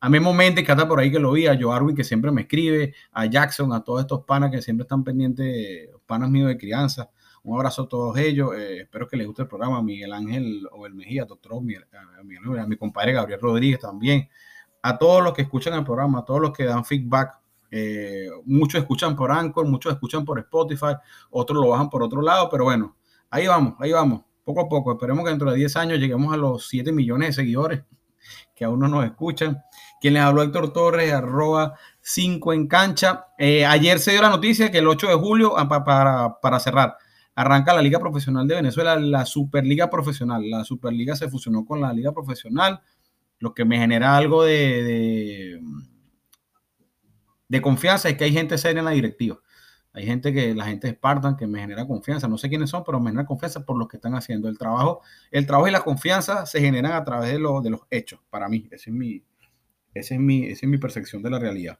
a 0.00 0.08
Memo 0.10 0.34
Méndez, 0.34 0.66
que 0.66 0.72
está 0.72 0.86
por 0.86 1.00
ahí 1.00 1.10
que 1.10 1.18
lo 1.18 1.32
vi, 1.32 1.46
a 1.46 1.56
Joe 1.58 1.74
Arwin, 1.74 1.96
que 1.96 2.04
siempre 2.04 2.30
me 2.30 2.42
escribe, 2.42 2.94
a 3.12 3.24
Jackson, 3.24 3.72
a 3.72 3.82
todos 3.82 4.02
estos 4.02 4.24
panas 4.24 4.50
que 4.50 4.60
siempre 4.60 4.82
están 4.82 5.02
pendientes, 5.02 5.88
panas 6.06 6.28
míos 6.28 6.48
de 6.48 6.58
crianza. 6.58 7.08
Un 7.44 7.56
abrazo 7.56 7.82
a 7.82 7.88
todos 7.88 8.16
ellos. 8.18 8.54
Eh, 8.56 8.82
espero 8.82 9.08
que 9.08 9.16
les 9.16 9.26
guste 9.26 9.42
el 9.42 9.48
programa. 9.48 9.78
A 9.78 9.82
Miguel 9.82 10.12
Ángel 10.12 10.66
o 10.70 10.86
el 10.86 10.94
Mejía, 10.94 11.24
doctor, 11.24 11.54
a, 11.54 12.66
mi 12.66 12.76
compadre 12.76 13.12
Gabriel 13.12 13.40
Rodríguez 13.40 13.80
también. 13.80 14.28
A 14.82 14.98
todos 14.98 15.22
los 15.22 15.32
que 15.32 15.42
escuchan 15.42 15.74
el 15.74 15.84
programa, 15.84 16.20
a 16.20 16.24
todos 16.24 16.40
los 16.40 16.52
que 16.52 16.64
dan 16.64 16.84
feedback. 16.84 17.38
Eh, 17.70 18.28
muchos 18.44 18.80
escuchan 18.80 19.16
por 19.16 19.32
Anchor, 19.32 19.66
muchos 19.66 19.92
escuchan 19.94 20.24
por 20.24 20.38
Spotify, 20.38 20.94
otros 21.30 21.58
lo 21.58 21.70
bajan 21.70 21.88
por 21.88 22.02
otro 22.02 22.20
lado, 22.20 22.50
pero 22.50 22.64
bueno, 22.64 22.96
ahí 23.30 23.46
vamos, 23.46 23.76
ahí 23.78 23.92
vamos, 23.92 24.24
poco 24.44 24.60
a 24.60 24.68
poco. 24.68 24.92
Esperemos 24.92 25.24
que 25.24 25.30
dentro 25.30 25.50
de 25.50 25.56
10 25.56 25.76
años 25.76 25.98
lleguemos 25.98 26.34
a 26.34 26.36
los 26.36 26.68
7 26.68 26.92
millones 26.92 27.28
de 27.28 27.32
seguidores 27.32 27.82
que 28.54 28.64
aún 28.64 28.80
no 28.80 28.88
nos 28.88 29.04
escuchan. 29.04 29.62
Quien 30.00 30.14
les 30.14 30.22
habló 30.22 30.42
Héctor 30.42 30.72
Torres, 30.72 31.12
arroba 31.12 31.74
5 32.00 32.52
en 32.52 32.68
cancha. 32.68 33.26
Eh, 33.38 33.64
ayer 33.64 33.98
se 33.98 34.12
dio 34.12 34.22
la 34.22 34.30
noticia 34.30 34.70
que 34.70 34.78
el 34.78 34.88
8 34.88 35.08
de 35.08 35.14
julio, 35.14 35.58
ah, 35.58 35.68
para, 35.68 36.40
para 36.40 36.60
cerrar, 36.60 36.96
arranca 37.34 37.74
la 37.74 37.82
Liga 37.82 37.98
Profesional 37.98 38.46
de 38.46 38.56
Venezuela, 38.56 38.96
la 38.96 39.24
Superliga 39.24 39.90
Profesional. 39.90 40.48
La 40.48 40.64
Superliga 40.64 41.16
se 41.16 41.28
fusionó 41.28 41.64
con 41.64 41.80
la 41.80 41.92
Liga 41.92 42.12
Profesional, 42.12 42.80
lo 43.38 43.54
que 43.54 43.64
me 43.64 43.78
genera 43.78 44.16
algo 44.16 44.44
de, 44.44 45.60
de, 47.48 47.62
confianza 47.62 48.08
es 48.08 48.16
que 48.16 48.24
hay 48.24 48.32
gente 48.32 48.56
seria 48.56 48.78
en 48.78 48.84
la 48.84 48.92
directiva. 48.92 49.40
Hay 49.94 50.06
gente 50.06 50.32
que, 50.32 50.54
la 50.54 50.64
gente 50.64 50.86
de 50.86 50.94
Spartan, 50.94 51.36
que 51.36 51.46
me 51.46 51.60
genera 51.60 51.86
confianza. 51.86 52.28
No 52.28 52.38
sé 52.38 52.48
quiénes 52.48 52.70
son, 52.70 52.84
pero 52.84 53.00
me 53.00 53.10
genera 53.10 53.26
confianza 53.26 53.64
por 53.64 53.76
lo 53.76 53.88
que 53.88 53.96
están 53.96 54.14
haciendo. 54.14 54.48
El 54.48 54.56
trabajo, 54.56 55.02
el 55.30 55.46
trabajo 55.46 55.68
y 55.68 55.72
la 55.72 55.82
confianza 55.82 56.46
se 56.46 56.60
generan 56.60 56.92
a 56.92 57.04
través 57.04 57.30
de, 57.30 57.38
de 57.38 57.70
los 57.70 57.80
hechos, 57.90 58.20
para 58.30 58.48
mí. 58.48 58.68
Ese 58.70 58.90
es 58.90 58.96
mi, 58.96 59.24
ese 59.92 60.14
es 60.14 60.20
mi, 60.20 60.46
esa 60.46 60.66
es 60.66 60.70
mi 60.70 60.78
percepción 60.78 61.20
de 61.22 61.30
la 61.30 61.38
realidad. 61.38 61.78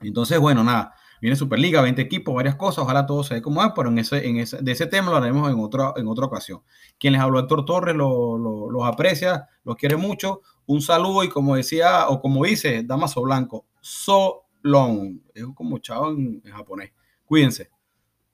Entonces, 0.00 0.38
bueno, 0.38 0.64
nada. 0.64 0.94
Viene 1.22 1.36
Superliga, 1.36 1.80
20 1.82 2.02
equipos, 2.02 2.34
varias 2.34 2.56
cosas. 2.56 2.82
Ojalá 2.82 3.06
todo 3.06 3.22
se 3.22 3.34
dé 3.34 3.42
como 3.42 3.62
es, 3.62 3.70
pero 3.76 3.90
en 3.90 3.98
ese, 4.00 4.26
en 4.26 4.38
ese, 4.38 4.60
de 4.60 4.72
ese 4.72 4.88
tema 4.88 5.08
lo 5.08 5.18
haremos 5.18 5.48
en 5.52 5.60
otra, 5.60 5.92
en 5.94 6.08
otra 6.08 6.26
ocasión. 6.26 6.62
Quien 6.98 7.12
les 7.12 7.22
habló, 7.22 7.38
Héctor 7.38 7.64
Torres, 7.64 7.94
los 7.94 8.84
aprecia, 8.84 9.46
los 9.62 9.76
quiere 9.76 9.96
mucho. 9.96 10.40
Un 10.66 10.82
saludo 10.82 11.22
y 11.22 11.28
como 11.28 11.54
decía, 11.54 12.08
o 12.08 12.20
como 12.20 12.44
dice 12.44 12.82
Damaso 12.82 13.22
Blanco, 13.22 13.66
so 13.80 14.46
long. 14.62 15.20
Es 15.32 15.44
como 15.54 15.78
chavo 15.78 16.10
en, 16.10 16.42
japonés. 16.42 16.90
Cuídense. 17.24 17.70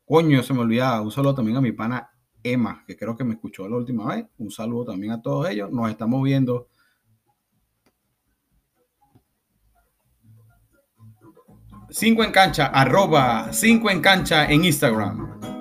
Coño, 0.07 0.43
se 0.43 0.55
me 0.55 0.61
olvidaba. 0.61 1.03
Un 1.03 1.11
saludo 1.11 1.35
también 1.35 1.59
a 1.59 1.61
mi 1.61 1.73
pana 1.73 2.11
Emma, 2.43 2.85
que 2.87 2.97
creo 2.97 3.15
que 3.15 3.23
me 3.23 3.35
escuchó 3.35 3.69
la 3.69 3.77
última 3.77 4.15
vez. 4.15 4.25
Un 4.39 4.51
saludo 4.51 4.87
también 4.93 5.13
a 5.13 5.21
todos 5.21 5.47
ellos. 5.51 5.71
Nos 5.71 5.91
estamos 5.91 6.23
viendo 6.23 6.69
5 11.91 12.23
en 12.23 12.33
cancha, 12.33 12.67
arroba 12.67 13.49
5 13.51 13.91
en 13.91 14.01
cancha 14.03 14.45
en 14.45 14.65
Instagram. 14.65 15.58